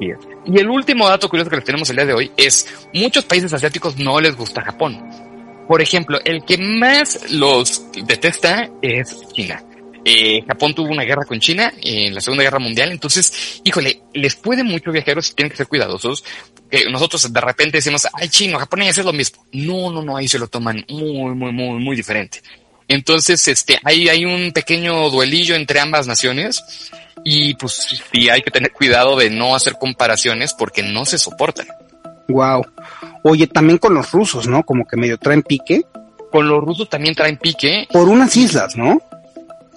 Y 0.00 0.58
el 0.58 0.68
último 0.68 1.08
dato 1.08 1.28
curioso 1.28 1.48
que 1.48 1.56
les 1.56 1.64
tenemos 1.64 1.88
el 1.90 1.96
día 1.96 2.06
de 2.06 2.12
hoy 2.12 2.32
es, 2.36 2.88
muchos 2.92 3.24
países 3.24 3.52
asiáticos 3.52 3.96
no 3.98 4.20
les 4.20 4.36
gusta 4.36 4.62
Japón. 4.62 5.00
Por 5.66 5.80
ejemplo, 5.80 6.18
el 6.24 6.44
que 6.44 6.58
más 6.58 7.30
los 7.30 7.90
detesta 8.04 8.68
es 8.82 9.28
China. 9.32 9.62
Eh, 10.08 10.44
Japón 10.46 10.72
tuvo 10.72 10.92
una 10.92 11.02
guerra 11.02 11.24
con 11.24 11.40
China 11.40 11.72
en 11.82 12.14
la 12.14 12.20
Segunda 12.20 12.44
Guerra 12.44 12.60
Mundial, 12.60 12.92
entonces, 12.92 13.60
híjole, 13.64 14.02
les 14.14 14.36
puede 14.36 14.62
mucho 14.62 14.92
viajeros 14.92 15.30
y 15.30 15.34
tienen 15.34 15.50
que 15.50 15.56
ser 15.56 15.66
cuidadosos. 15.66 16.24
nosotros 16.92 17.32
de 17.32 17.40
repente 17.40 17.78
decimos, 17.78 18.06
ay, 18.12 18.28
chino, 18.28 18.56
japonés 18.56 18.96
es 18.96 19.04
lo 19.04 19.12
mismo. 19.12 19.44
No, 19.50 19.90
no, 19.90 20.02
no, 20.02 20.16
ahí 20.16 20.28
se 20.28 20.38
lo 20.38 20.46
toman 20.46 20.84
muy, 20.88 21.34
muy, 21.34 21.50
muy, 21.50 21.80
muy 21.80 21.96
diferente. 21.96 22.40
Entonces, 22.86 23.48
este, 23.48 23.80
ahí 23.82 24.08
hay 24.08 24.24
un 24.24 24.52
pequeño 24.52 25.10
duelillo 25.10 25.56
entre 25.56 25.80
ambas 25.80 26.06
naciones 26.06 26.62
y 27.24 27.54
pues 27.54 28.00
sí 28.12 28.30
hay 28.30 28.42
que 28.42 28.52
tener 28.52 28.70
cuidado 28.70 29.16
de 29.16 29.28
no 29.28 29.56
hacer 29.56 29.74
comparaciones 29.74 30.54
porque 30.54 30.84
no 30.84 31.04
se 31.04 31.18
soportan. 31.18 31.66
Wow. 32.28 32.64
Oye, 33.24 33.48
también 33.48 33.78
con 33.78 33.92
los 33.92 34.12
rusos, 34.12 34.46
¿no? 34.46 34.62
Como 34.62 34.86
que 34.86 34.96
medio 34.96 35.18
traen 35.18 35.42
pique. 35.42 35.82
Con 36.30 36.48
los 36.48 36.62
rusos 36.62 36.88
también 36.88 37.16
traen 37.16 37.38
pique. 37.38 37.88
Por 37.90 38.08
unas 38.08 38.36
islas, 38.36 38.76
¿no? 38.76 39.02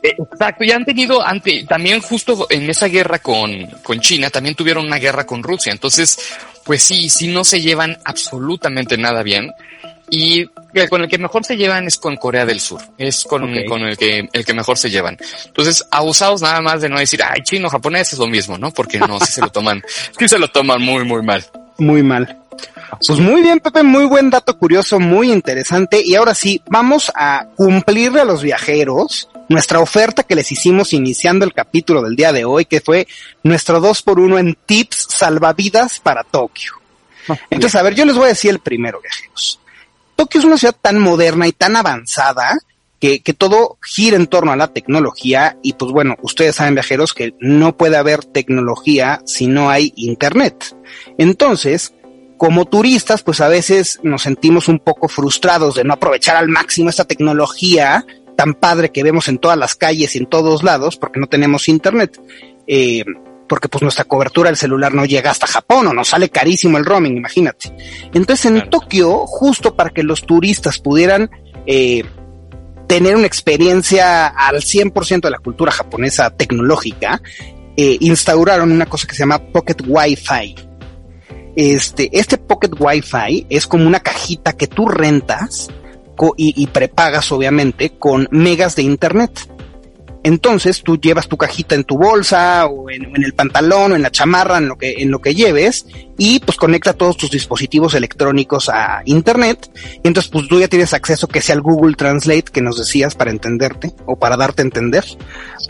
Eh, 0.02 0.16
exacto, 0.18 0.64
y 0.64 0.72
han 0.72 0.86
tenido, 0.86 1.22
ante, 1.22 1.66
también 1.68 2.02
justo 2.02 2.48
en 2.50 2.70
esa 2.70 2.88
guerra 2.88 3.20
con, 3.20 3.66
con 3.84 4.00
China, 4.00 4.30
también 4.30 4.56
tuvieron 4.56 4.86
una 4.86 4.98
guerra 4.98 5.26
con 5.26 5.44
Rusia. 5.44 5.72
Entonces, 5.72 6.18
pues 6.64 6.84
sí, 6.84 7.10
sí 7.10 7.28
no 7.28 7.44
se 7.44 7.62
llevan 7.62 7.98
absolutamente 8.06 8.98
nada 8.98 9.24
bien. 9.24 9.52
Y 10.12 10.46
con 10.90 11.02
el 11.02 11.08
que 11.08 11.18
mejor 11.18 11.46
se 11.46 11.58
llevan 11.58 11.86
es 11.86 11.98
con 11.98 12.16
Corea 12.16 12.46
del 12.46 12.60
Sur. 12.60 12.82
Es 12.98 13.24
con, 13.24 13.42
con 13.66 13.82
el 13.82 13.98
que, 13.98 14.28
el 14.32 14.46
que 14.46 14.54
mejor 14.54 14.78
se 14.78 14.90
llevan. 14.90 15.18
Entonces, 15.46 15.86
abusados 15.92 16.42
nada 16.42 16.62
más 16.62 16.82
de 16.82 16.90
no 16.90 17.00
decir, 17.00 17.22
ay, 17.24 17.42
chino, 17.44 17.70
japonés 17.70 18.14
es 18.14 18.20
lo 18.20 18.28
mismo, 18.28 18.58
¿no? 18.58 18.72
Porque 18.72 19.00
no, 19.00 19.20
sí 19.20 19.34
se 19.34 19.42
lo 19.42 19.50
toman, 19.50 19.84
sí 20.20 20.28
se 20.28 20.40
lo 20.40 20.48
toman 20.48 20.82
muy, 20.82 21.04
muy 21.06 21.22
mal. 21.22 21.46
Muy 21.78 22.04
mal. 22.04 22.38
Pues 23.06 23.20
muy 23.20 23.42
bien, 23.42 23.60
Pepe, 23.60 23.84
muy 23.84 24.06
buen 24.06 24.30
dato 24.30 24.58
curioso, 24.58 25.00
muy 25.00 25.32
interesante. 25.32 26.02
Y 26.04 26.16
ahora 26.16 26.34
sí, 26.34 26.62
vamos 26.68 27.12
a 27.16 27.48
cumplirle 27.56 28.22
a 28.22 28.26
los 28.26 28.42
viajeros 28.42 29.30
nuestra 29.50 29.80
oferta 29.80 30.24
que 30.24 30.36
les 30.36 30.52
hicimos 30.52 30.94
iniciando 30.94 31.44
el 31.44 31.54
capítulo 31.54 32.02
del 32.02 32.16
día 32.16 32.32
de 32.32 32.46
hoy, 32.46 32.66
que 32.66 32.82
fue 32.82 33.08
nuestro 33.44 33.82
2 33.82 34.02
por 34.04 34.20
1 34.20 34.38
en 34.38 34.58
tips 34.66 35.08
salvavidas 35.10 36.00
para 36.00 36.24
Tokio. 36.24 36.74
Entonces, 37.50 37.76
a 37.76 37.84
ver, 37.84 37.96
yo 37.96 38.06
les 38.06 38.16
voy 38.16 38.26
a 38.26 38.30
decir 38.30 38.52
el 38.52 38.60
primero, 38.60 39.02
viajeros. 39.02 39.60
Tokio 40.16 40.40
es 40.40 40.46
una 40.46 40.58
ciudad 40.58 40.76
tan 40.80 41.00
moderna 41.00 41.48
y 41.48 41.52
tan 41.52 41.76
avanzada 41.76 42.58
que, 43.00 43.22
que 43.22 43.34
todo 43.34 43.78
gira 43.82 44.18
en 44.18 44.28
torno 44.28 44.52
a 44.52 44.58
la 44.58 44.74
tecnología 44.74 45.58
y 45.64 45.74
pues 45.74 45.92
bueno, 45.92 46.16
ustedes 46.22 46.56
saben 46.56 46.74
viajeros 46.74 47.14
que 47.14 47.34
no 47.40 47.78
puede 47.78 47.98
haber 47.98 48.26
tecnología 48.26 49.22
si 49.26 49.48
no 49.48 49.70
hay 49.70 49.94
internet. 49.96 50.76
Entonces, 51.18 51.94
como 52.40 52.66
turistas, 52.66 53.22
pues 53.22 53.42
a 53.42 53.50
veces 53.50 54.00
nos 54.02 54.22
sentimos 54.22 54.70
un 54.70 54.80
poco 54.80 55.10
frustrados 55.10 55.76
de 55.76 55.84
no 55.84 55.94
aprovechar 55.94 56.38
al 56.38 56.48
máximo 56.48 56.90
esta 56.90 57.04
tecnología 57.04 58.06
tan 58.40 58.54
padre 58.54 58.90
que 58.90 59.04
vemos 59.04 59.28
en 59.28 59.38
todas 59.38 59.58
las 59.58 59.76
calles 59.76 60.16
y 60.16 60.20
en 60.20 60.26
todos 60.26 60.64
lados 60.64 60.96
porque 60.96 61.20
no 61.20 61.28
tenemos 61.28 61.68
internet. 61.68 62.18
Eh, 62.68 63.04
porque 63.50 63.68
pues 63.68 63.82
nuestra 63.82 64.06
cobertura 64.06 64.48
del 64.50 64.56
celular 64.56 64.94
no 64.94 65.04
llega 65.04 65.30
hasta 65.30 65.46
Japón 65.46 65.88
o 65.88 65.94
nos 65.94 66.08
sale 66.08 66.30
carísimo 66.30 66.78
el 66.78 66.86
roaming, 66.86 67.18
imagínate. 67.18 67.74
Entonces 68.14 68.46
en 68.46 68.70
Tokio, 68.70 69.26
justo 69.28 69.76
para 69.76 69.90
que 69.90 70.04
los 70.04 70.26
turistas 70.26 70.80
pudieran 70.80 71.30
eh, 71.66 72.06
tener 72.88 73.18
una 73.18 73.28
experiencia 73.28 74.28
al 74.28 74.62
100% 74.62 75.20
de 75.20 75.32
la 75.32 75.40
cultura 75.40 75.74
japonesa 75.74 76.30
tecnológica, 76.30 77.22
eh, 77.76 77.98
instauraron 78.00 78.72
una 78.72 78.86
cosa 78.86 79.06
que 79.06 79.16
se 79.16 79.24
llama 79.24 79.40
Pocket 79.52 79.84
Wi-Fi. 79.86 80.56
Este, 81.58 82.10
este 82.18 82.38
Pocket 82.38 82.72
Wi-Fi 82.80 83.48
es 83.50 83.68
como 83.68 83.86
una 83.86 84.00
cajita 84.00 84.54
que 84.54 84.68
tú 84.68 84.88
rentas 84.88 85.70
y, 86.38 86.68
prepagas 86.68 87.32
obviamente 87.32 87.92
con 87.98 88.28
megas 88.32 88.76
de 88.76 88.84
internet. 88.84 89.32
Entonces 90.22 90.84
tú 90.84 91.00
llevas 91.00 91.30
tu 91.30 91.38
cajita 91.38 91.76
en 91.76 91.86
tu 91.86 91.98
bolsa 91.98 92.66
o 92.66 92.90
en, 92.90 93.24
el 93.24 93.34
pantalón 93.34 93.94
o 93.94 93.96
en 93.96 94.02
la 94.02 94.12
chamarra, 94.12 94.58
en 94.58 94.68
lo 94.68 94.78
que, 94.78 94.96
en 94.98 95.12
lo 95.12 95.22
que 95.22 95.34
lleves, 95.34 95.86
y 96.18 96.40
pues 96.40 96.58
conecta 96.58 96.92
todos 96.92 97.16
tus 97.16 97.32
dispositivos 97.32 97.94
electrónicos 97.94 98.68
a 98.68 99.02
internet. 99.06 99.72
Y 100.04 100.08
entonces 100.08 100.30
pues 100.30 100.48
tú 100.50 100.60
ya 100.60 100.68
tienes 100.68 100.94
acceso 100.94 101.28
que 101.28 101.42
sea 101.42 101.56
al 101.56 101.62
Google 101.62 101.96
Translate 101.96 102.52
que 102.52 102.62
nos 102.62 102.78
decías 102.78 103.16
para 103.16 103.32
entenderte 103.32 103.94
o 104.06 104.18
para 104.18 104.36
darte 104.36 104.62
a 104.62 104.66
entender, 104.66 105.06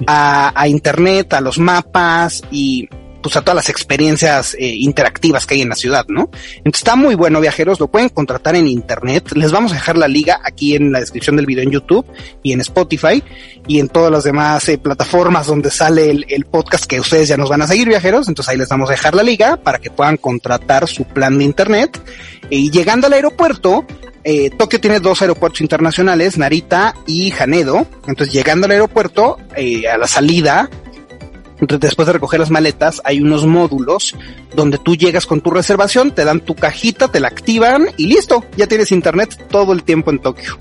a, 0.07 0.51
a 0.59 0.67
internet, 0.67 1.31
a 1.33 1.41
los 1.41 1.59
mapas 1.59 2.41
y 2.49 2.89
pues 3.21 3.35
a 3.35 3.41
todas 3.41 3.55
las 3.55 3.69
experiencias 3.69 4.55
eh, 4.59 4.67
interactivas 4.67 5.45
que 5.45 5.55
hay 5.55 5.61
en 5.61 5.69
la 5.69 5.75
ciudad, 5.75 6.05
¿no? 6.07 6.29
Entonces 6.57 6.81
está 6.81 6.95
muy 6.95 7.15
bueno, 7.15 7.41
viajeros, 7.41 7.79
lo 7.79 7.87
pueden 7.87 8.09
contratar 8.09 8.55
en 8.55 8.67
internet. 8.67 9.31
Les 9.33 9.51
vamos 9.51 9.71
a 9.71 9.75
dejar 9.75 9.97
la 9.97 10.07
liga 10.07 10.39
aquí 10.43 10.75
en 10.75 10.91
la 10.91 10.99
descripción 10.99 11.35
del 11.35 11.45
video 11.45 11.63
en 11.63 11.71
YouTube 11.71 12.05
y 12.43 12.53
en 12.53 12.61
Spotify 12.61 13.23
y 13.67 13.79
en 13.79 13.89
todas 13.89 14.11
las 14.11 14.23
demás 14.23 14.67
eh, 14.69 14.77
plataformas 14.77 15.47
donde 15.47 15.71
sale 15.71 16.09
el, 16.09 16.45
podcast 16.45 16.85
que 16.85 16.99
ustedes 16.99 17.27
ya 17.27 17.37
nos 17.37 17.49
van 17.49 17.61
a 17.61 17.67
seguir, 17.67 17.87
viajeros. 17.87 18.27
Entonces 18.27 18.51
ahí 18.51 18.57
les 18.57 18.69
vamos 18.69 18.89
a 18.89 18.93
dejar 18.93 19.13
la 19.13 19.23
liga 19.23 19.57
para 19.57 19.79
que 19.79 19.91
puedan 19.91 20.17
contratar 20.17 20.87
su 20.87 21.03
plan 21.05 21.37
de 21.37 21.43
internet. 21.43 21.99
Y 22.49 22.71
llegando 22.71 23.07
al 23.07 23.13
aeropuerto, 23.13 23.85
eh, 24.23 24.49
Tokio 24.49 24.81
tiene 24.81 24.99
dos 24.99 25.21
aeropuertos 25.21 25.61
internacionales, 25.61 26.37
Narita 26.37 26.95
y 27.05 27.31
Hanedo. 27.33 27.85
Entonces, 28.07 28.33
llegando 28.33 28.65
al 28.65 28.71
aeropuerto, 28.71 29.37
a 29.55 29.97
la 29.97 30.07
salida, 30.07 30.69
después 31.59 32.05
de 32.05 32.13
recoger 32.13 32.39
las 32.39 32.49
maletas, 32.49 33.01
hay 33.03 33.21
unos 33.21 33.45
módulos 33.45 34.15
donde 34.55 34.77
tú 34.77 34.95
llegas 34.95 35.25
con 35.25 35.41
tu 35.41 35.51
reservación, 35.51 36.11
te 36.11 36.25
dan 36.25 36.39
tu 36.39 36.55
cajita, 36.55 37.09
te 37.09 37.19
la 37.19 37.27
activan 37.27 37.87
y 37.97 38.07
listo, 38.07 38.45
ya 38.55 38.67
tienes 38.67 38.91
internet 38.91 39.47
todo 39.49 39.73
el 39.73 39.83
tiempo 39.83 40.11
en 40.11 40.19
Tokio. 40.19 40.57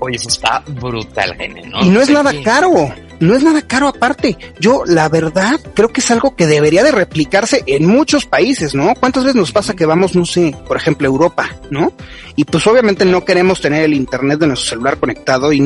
Oye, 0.00 0.16
eso 0.16 0.28
está 0.28 0.64
brutal, 0.66 1.36
¿no? 1.70 1.82
Y 1.82 1.88
no 1.88 2.00
es 2.00 2.10
nada 2.10 2.32
caro, 2.42 2.92
no 3.22 3.36
es 3.36 3.44
nada 3.44 3.62
caro 3.62 3.86
aparte. 3.86 4.36
Yo, 4.58 4.82
la 4.84 5.08
verdad, 5.08 5.60
creo 5.74 5.88
que 5.88 6.00
es 6.00 6.10
algo 6.10 6.34
que 6.34 6.48
debería 6.48 6.82
de 6.82 6.90
replicarse 6.90 7.62
en 7.66 7.86
muchos 7.86 8.26
países, 8.26 8.74
¿no? 8.74 8.94
¿Cuántas 8.98 9.22
veces 9.22 9.36
nos 9.36 9.52
pasa 9.52 9.74
que 9.74 9.86
vamos, 9.86 10.16
no 10.16 10.26
sé, 10.26 10.56
por 10.66 10.76
ejemplo, 10.76 11.06
Europa, 11.06 11.48
¿no? 11.70 11.92
Y 12.34 12.44
pues 12.44 12.66
obviamente 12.66 13.04
no 13.04 13.24
queremos 13.24 13.60
tener 13.60 13.84
el 13.84 13.94
internet 13.94 14.40
de 14.40 14.48
nuestro 14.48 14.70
celular 14.70 14.98
conectado 14.98 15.52
y, 15.52 15.62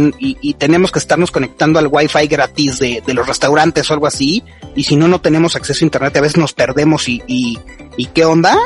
tenemos 0.59 0.93
que 0.93 0.99
estarnos 0.99 1.31
conectando 1.31 1.79
al 1.79 1.89
wifi 1.91 2.27
gratis 2.27 2.79
de, 2.79 3.03
de, 3.07 3.15
los 3.15 3.27
restaurantes 3.27 3.91
o 3.91 3.95
algo 3.95 4.07
así. 4.07 4.43
Y 4.75 4.85
si 4.85 4.97
no, 4.97 5.09
no 5.09 5.21
tenemos 5.21 5.57
acceso 5.57 5.85
a 5.85 5.87
internet, 5.87 6.17
a 6.17 6.21
veces 6.21 6.37
nos 6.37 6.53
perdemos 6.53 7.09
y, 7.09 7.23
y, 7.27 7.59
y 7.97 8.07
qué 8.07 8.25
onda 8.25 8.59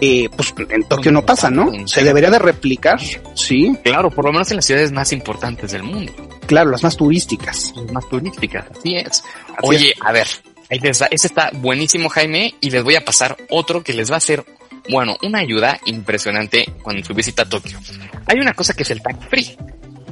eh, 0.00 0.28
pues 0.36 0.54
en 0.70 0.82
Tokio 0.84 1.12
no 1.12 1.24
pasa, 1.24 1.50
¿no? 1.50 1.70
Se 1.86 2.02
debería 2.02 2.30
de 2.30 2.38
replicar, 2.38 3.00
sí. 3.34 3.76
Claro, 3.82 4.10
por 4.10 4.24
lo 4.24 4.32
menos 4.32 4.50
en 4.50 4.56
las 4.56 4.66
ciudades 4.66 4.92
más 4.92 5.12
importantes 5.12 5.72
del 5.72 5.82
mundo. 5.82 6.12
Claro, 6.46 6.70
las 6.70 6.82
más 6.82 6.96
turísticas. 6.96 7.72
Las 7.76 7.92
más 7.92 8.08
turísticas, 8.08 8.66
así 8.76 8.96
es. 8.96 9.22
Oye, 9.62 9.94
a 10.00 10.12
ver, 10.12 10.26
ahí 10.70 10.78
les 10.80 11.00
ese 11.00 11.26
está 11.26 11.50
buenísimo, 11.52 12.08
Jaime, 12.08 12.54
y 12.60 12.70
les 12.70 12.82
voy 12.82 12.96
a 12.96 13.04
pasar 13.04 13.36
otro 13.50 13.82
que 13.82 13.92
les 13.92 14.10
va 14.10 14.14
a 14.14 14.18
hacer, 14.18 14.44
bueno, 14.90 15.16
una 15.22 15.38
ayuda 15.38 15.78
impresionante 15.86 16.72
cuando 16.82 17.04
su 17.04 17.14
visita 17.14 17.42
a 17.42 17.48
Tokio. 17.48 17.78
Hay 18.26 18.38
una 18.40 18.52
cosa 18.52 18.74
que 18.74 18.82
es 18.82 18.90
el 18.90 19.02
tax 19.02 19.26
free. 19.28 19.56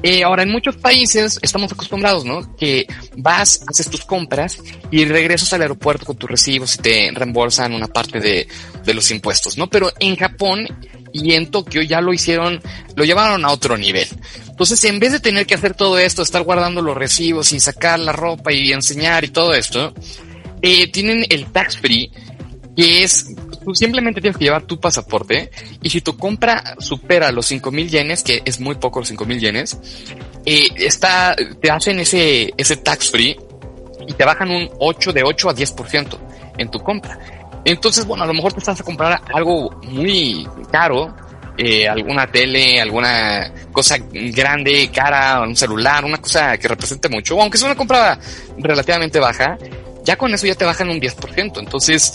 Eh, 0.03 0.25
ahora, 0.25 0.43
en 0.43 0.51
muchos 0.51 0.77
países 0.77 1.39
estamos 1.43 1.71
acostumbrados, 1.73 2.25
¿no? 2.25 2.57
Que 2.57 2.87
vas, 3.17 3.65
haces 3.69 3.89
tus 3.89 4.05
compras 4.05 4.59
y 4.91 5.05
regresas 5.05 5.53
al 5.53 5.63
aeropuerto 5.63 6.05
con 6.05 6.17
tus 6.17 6.29
recibos 6.29 6.75
y 6.75 6.79
te 6.79 7.11
reembolsan 7.15 7.73
una 7.73 7.87
parte 7.87 8.19
de, 8.21 8.49
los 8.93 9.11
impuestos, 9.13 9.57
¿no? 9.57 9.71
Pero 9.71 9.93
en 10.01 10.17
Japón 10.17 10.67
y 11.13 11.35
en 11.35 11.51
Tokio 11.51 11.83
ya 11.83 12.01
lo 12.01 12.13
hicieron, 12.13 12.61
lo 12.97 13.05
llevaron 13.05 13.45
a 13.45 13.53
otro 13.53 13.77
nivel. 13.77 14.09
Entonces, 14.49 14.83
en 14.85 14.99
vez 14.99 15.13
de 15.13 15.21
tener 15.21 15.47
que 15.47 15.55
hacer 15.55 15.75
todo 15.75 15.99
esto, 15.99 16.23
estar 16.23 16.43
guardando 16.43 16.83
los 16.83 16.97
recibos 16.97 17.53
y 17.53 17.61
sacar 17.61 18.01
la 18.01 18.13
ropa 18.13 18.53
y 18.53 18.73
enseñar 18.73 19.25
y 19.25 19.29
todo 19.29 19.55
esto, 19.55 19.95
eh, 20.63 20.91
tienen 20.91 21.25
el 21.29 21.47
tax 21.47 21.79
free, 21.79 22.11
que 22.77 23.05
es 23.05 23.27
tú 23.65 23.75
simplemente 23.75 24.21
tienes 24.21 24.37
que 24.37 24.45
llevar 24.45 24.63
tu 24.63 24.79
pasaporte 24.79 25.51
y 25.83 25.91
si 25.91 26.01
tu 26.01 26.17
compra 26.17 26.75
supera 26.79 27.33
los 27.33 27.47
5000 27.47 27.89
yenes, 27.89 28.23
que 28.23 28.43
es 28.45 28.61
muy 28.61 28.77
poco 28.77 29.01
los 29.01 29.09
5000 29.09 29.41
yenes, 29.41 29.79
eh, 30.45 30.69
está, 30.77 31.37
te 31.61 31.71
hacen 31.71 32.01
ese, 32.01 32.53
ese 32.57 32.77
tax 32.77 33.11
free 33.11 33.37
y 34.07 34.13
te 34.13 34.25
bajan 34.25 34.51
un 34.51 34.69
8 34.79 35.13
de 35.13 35.23
8 35.23 35.51
a 35.51 35.55
10% 35.55 36.19
en 36.59 36.71
tu 36.71 36.81
compra. 36.81 37.19
Entonces, 37.65 38.05
bueno, 38.07 38.25
a 38.25 38.27
lo 38.27 38.35
mejor 38.35 38.53
te 38.53 38.59
estás 38.59 38.81
a 38.81 38.85
comprar 38.85 39.21
algo 39.33 39.71
muy 39.85 40.47
caro, 40.71 41.15
eh, 41.57 41.87
alguna 41.87 42.27
tele, 42.27 42.81
alguna 42.81 43.53
cosa 43.71 43.97
grande, 44.11 44.91
cara, 44.93 45.43
un 45.43 45.55
celular, 45.55 46.05
una 46.05 46.19
cosa 46.19 46.59
que 46.59 46.67
represente 46.67 47.09
mucho, 47.09 47.41
aunque 47.41 47.59
sea 47.59 47.69
una 47.69 47.77
compra 47.77 48.19
relativamente 48.59 49.21
baja, 49.21 49.57
ya 50.03 50.17
con 50.17 50.33
eso 50.35 50.47
ya 50.47 50.55
te 50.55 50.65
bajan 50.65 50.89
un 50.91 51.01
10%. 51.01 51.61
Entonces, 51.61 52.15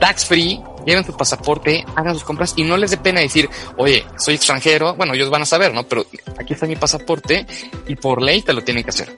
tax 0.00 0.24
free, 0.24 0.60
lleven 0.86 1.04
su 1.04 1.16
pasaporte, 1.16 1.84
hagan 1.94 2.14
sus 2.14 2.24
compras 2.24 2.54
y 2.56 2.64
no 2.64 2.76
les 2.76 2.90
dé 2.90 2.96
pena 2.96 3.20
decir, 3.20 3.48
oye, 3.76 4.04
soy 4.16 4.34
extranjero. 4.34 4.94
Bueno, 4.94 5.14
ellos 5.14 5.30
van 5.30 5.42
a 5.42 5.46
saber, 5.46 5.72
¿no? 5.74 5.84
Pero 5.84 6.06
aquí 6.38 6.54
está 6.54 6.66
mi 6.66 6.76
pasaporte 6.76 7.46
y 7.86 7.96
por 7.96 8.22
ley 8.22 8.42
te 8.42 8.52
lo 8.52 8.62
tienen 8.62 8.84
que 8.84 8.90
hacer. 8.90 9.14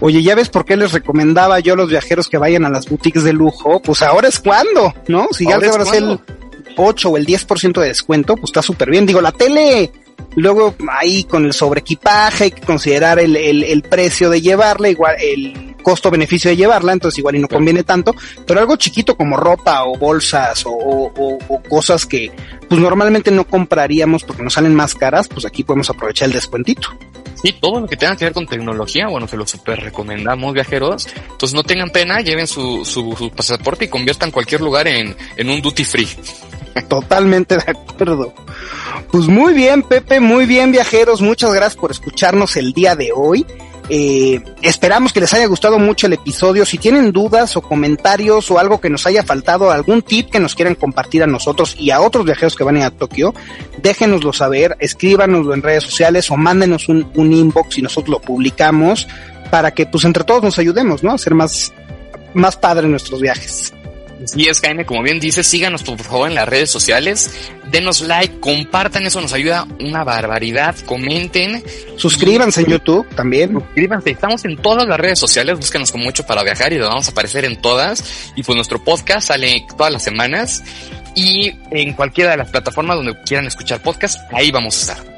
Oye, 0.00 0.22
¿ya 0.22 0.34
ves 0.34 0.50
por 0.50 0.64
qué 0.64 0.76
les 0.76 0.92
recomendaba 0.92 1.58
yo 1.60 1.72
a 1.72 1.76
los 1.76 1.88
viajeros 1.88 2.28
que 2.28 2.36
vayan 2.36 2.64
a 2.64 2.70
las 2.70 2.86
boutiques 2.88 3.24
de 3.24 3.32
lujo? 3.32 3.80
Pues 3.80 4.02
ahora 4.02 4.28
es 4.28 4.38
cuando, 4.38 4.92
¿no? 5.08 5.28
Si 5.32 5.46
ya 5.46 5.54
ahora, 5.54 5.70
ahora 5.70 5.96
el 5.96 6.20
8 6.76 7.08
o 7.08 7.16
el 7.16 7.26
10% 7.26 7.80
de 7.80 7.88
descuento, 7.88 8.34
pues 8.34 8.50
está 8.50 8.62
súper 8.62 8.90
bien. 8.90 9.06
Digo, 9.06 9.22
la 9.22 9.32
tele, 9.32 9.90
luego 10.34 10.74
ahí 10.90 11.24
con 11.24 11.46
el 11.46 11.54
sobreequipaje 11.54 12.44
hay 12.44 12.50
que 12.50 12.60
considerar 12.60 13.18
el, 13.18 13.36
el, 13.36 13.64
el 13.64 13.82
precio 13.82 14.28
de 14.28 14.42
llevarla, 14.42 14.90
igual 14.90 15.16
el 15.18 15.75
costo-beneficio 15.86 16.50
de 16.50 16.56
llevarla, 16.56 16.92
entonces 16.92 17.16
igual 17.16 17.36
y 17.36 17.38
no 17.38 17.46
conviene 17.46 17.84
tanto, 17.84 18.12
pero 18.44 18.58
algo 18.58 18.74
chiquito 18.74 19.16
como 19.16 19.36
ropa 19.36 19.84
o 19.84 19.96
bolsas 19.96 20.64
o, 20.66 21.38
cosas 21.68 22.04
que 22.06 22.32
pues 22.68 22.80
normalmente 22.80 23.30
no 23.30 23.46
compraríamos 23.46 24.24
porque 24.24 24.42
nos 24.42 24.54
salen 24.54 24.74
más 24.74 24.96
caras, 24.96 25.28
pues 25.28 25.46
aquí 25.46 25.62
podemos 25.62 25.88
aprovechar 25.88 26.26
el 26.26 26.32
descuentito. 26.32 26.88
Sí, 27.40 27.54
todo 27.60 27.78
lo 27.78 27.86
que 27.86 27.96
tenga 27.96 28.16
que 28.16 28.24
ver 28.24 28.34
con 28.34 28.48
tecnología, 28.48 29.06
bueno, 29.06 29.28
se 29.28 29.36
lo 29.36 29.46
super 29.46 29.78
recomendamos 29.78 30.54
viajeros. 30.54 31.06
Entonces 31.30 31.54
no 31.54 31.62
tengan 31.62 31.90
pena, 31.90 32.20
lleven 32.20 32.48
su, 32.48 32.84
su, 32.84 33.30
pasaporte 33.30 33.84
y 33.84 33.88
conviertan 33.88 34.32
cualquier 34.32 34.62
lugar 34.62 34.88
en, 34.88 35.14
en 35.36 35.48
un 35.48 35.62
duty 35.62 35.84
free. 35.84 36.08
Totalmente 36.88 37.58
de 37.58 37.62
acuerdo. 37.70 38.34
Pues 39.12 39.28
muy 39.28 39.54
bien, 39.54 39.84
Pepe, 39.84 40.18
muy 40.18 40.46
bien, 40.46 40.72
viajeros. 40.72 41.20
Muchas 41.20 41.54
gracias 41.54 41.76
por 41.76 41.92
escucharnos 41.92 42.56
el 42.56 42.72
día 42.72 42.96
de 42.96 43.12
hoy. 43.14 43.46
Eh, 43.88 44.42
esperamos 44.62 45.12
que 45.12 45.20
les 45.20 45.32
haya 45.32 45.46
gustado 45.46 45.78
mucho 45.78 46.06
el 46.06 46.14
episodio. 46.14 46.66
Si 46.66 46.78
tienen 46.78 47.12
dudas 47.12 47.56
o 47.56 47.62
comentarios 47.62 48.50
o 48.50 48.58
algo 48.58 48.80
que 48.80 48.90
nos 48.90 49.06
haya 49.06 49.22
faltado, 49.22 49.70
algún 49.70 50.02
tip 50.02 50.30
que 50.30 50.40
nos 50.40 50.54
quieran 50.54 50.74
compartir 50.74 51.22
a 51.22 51.26
nosotros 51.26 51.76
y 51.78 51.90
a 51.90 52.00
otros 52.00 52.24
viajeros 52.24 52.56
que 52.56 52.64
van 52.64 52.76
a 52.78 52.90
Tokio, 52.90 53.34
déjenoslo 53.78 54.32
saber, 54.32 54.76
escríbanoslo 54.80 55.54
en 55.54 55.62
redes 55.62 55.84
sociales 55.84 56.30
o 56.30 56.36
mándenos 56.36 56.88
un, 56.88 57.10
un 57.14 57.32
inbox 57.32 57.78
y 57.78 57.82
nosotros 57.82 58.10
lo 58.10 58.20
publicamos 58.20 59.06
para 59.50 59.72
que 59.72 59.86
pues 59.86 60.04
entre 60.04 60.24
todos 60.24 60.42
nos 60.42 60.58
ayudemos, 60.58 61.02
¿no? 61.02 61.12
A 61.12 61.14
hacer 61.14 61.34
más, 61.34 61.72
más 62.34 62.56
padre 62.56 62.88
nuestros 62.88 63.20
viajes. 63.20 63.72
Sí, 64.24 64.48
es 64.48 64.60
Jaime, 64.60 64.86
como 64.86 65.02
bien 65.02 65.20
dice, 65.20 65.44
síganos 65.44 65.82
por 65.82 65.98
favor 66.00 66.28
en 66.28 66.34
las 66.34 66.48
redes 66.48 66.70
sociales, 66.70 67.30
denos 67.70 68.00
like, 68.00 68.40
compartan, 68.40 69.06
eso 69.06 69.20
nos 69.20 69.32
ayuda 69.32 69.66
una 69.80 70.04
barbaridad, 70.04 70.76
comenten. 70.86 71.62
Suscríbanse 71.96 72.62
en 72.62 72.66
YouTube 72.68 73.08
también. 73.14 73.52
Suscríbanse, 73.52 74.10
estamos 74.10 74.44
en 74.44 74.56
todas 74.56 74.86
las 74.86 74.98
redes 74.98 75.18
sociales, 75.18 75.56
búsquenos 75.56 75.92
con 75.92 76.02
mucho 76.02 76.24
para 76.24 76.42
viajar 76.42 76.72
y 76.72 76.78
lo 76.78 76.88
vamos 76.88 77.08
a 77.08 77.10
aparecer 77.10 77.44
en 77.44 77.60
todas. 77.60 78.32
Y 78.36 78.42
pues 78.42 78.56
nuestro 78.56 78.82
podcast 78.82 79.28
sale 79.28 79.66
todas 79.76 79.92
las 79.92 80.02
semanas 80.02 80.62
y 81.14 81.52
en 81.70 81.94
cualquiera 81.94 82.32
de 82.32 82.36
las 82.36 82.50
plataformas 82.50 82.96
donde 82.96 83.18
quieran 83.22 83.46
escuchar 83.46 83.80
podcast, 83.80 84.20
ahí 84.32 84.50
vamos 84.50 84.76
a 84.76 84.92
estar. 84.92 85.16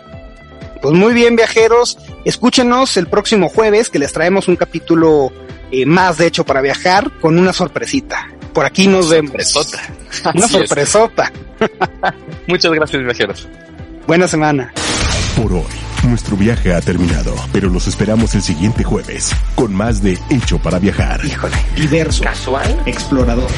Pues 0.80 0.94
muy 0.94 1.12
bien, 1.12 1.34
viajeros, 1.34 1.98
escúchenos 2.24 2.96
el 2.96 3.08
próximo 3.08 3.48
jueves 3.48 3.90
que 3.90 3.98
les 3.98 4.12
traemos 4.12 4.46
un 4.46 4.54
capítulo 4.54 5.32
eh, 5.72 5.84
más 5.84 6.18
de 6.18 6.26
hecho 6.28 6.44
para 6.44 6.60
viajar 6.60 7.10
con 7.20 7.36
una 7.36 7.52
sorpresita. 7.52 8.28
Por 8.58 8.66
aquí 8.66 8.88
nos 8.88 9.08
vemos. 9.08 9.30
Sorpresota. 9.30 10.32
Una 10.34 10.48
sorpresota. 10.48 11.32
Muchas 12.48 12.72
gracias, 12.72 13.04
viajeros. 13.04 13.48
Buena 14.04 14.26
semana. 14.26 14.72
Por 15.36 15.52
hoy, 15.52 15.62
nuestro 16.02 16.36
viaje 16.36 16.74
ha 16.74 16.80
terminado, 16.80 17.36
pero 17.52 17.68
los 17.68 17.86
esperamos 17.86 18.34
el 18.34 18.42
siguiente 18.42 18.82
jueves 18.82 19.30
con 19.54 19.72
más 19.72 20.02
de 20.02 20.18
Hecho 20.28 20.58
para 20.58 20.80
Viajar. 20.80 21.24
Híjole, 21.24 21.54
diverso, 21.76 22.24
casual, 22.24 22.82
explorador. 22.84 23.48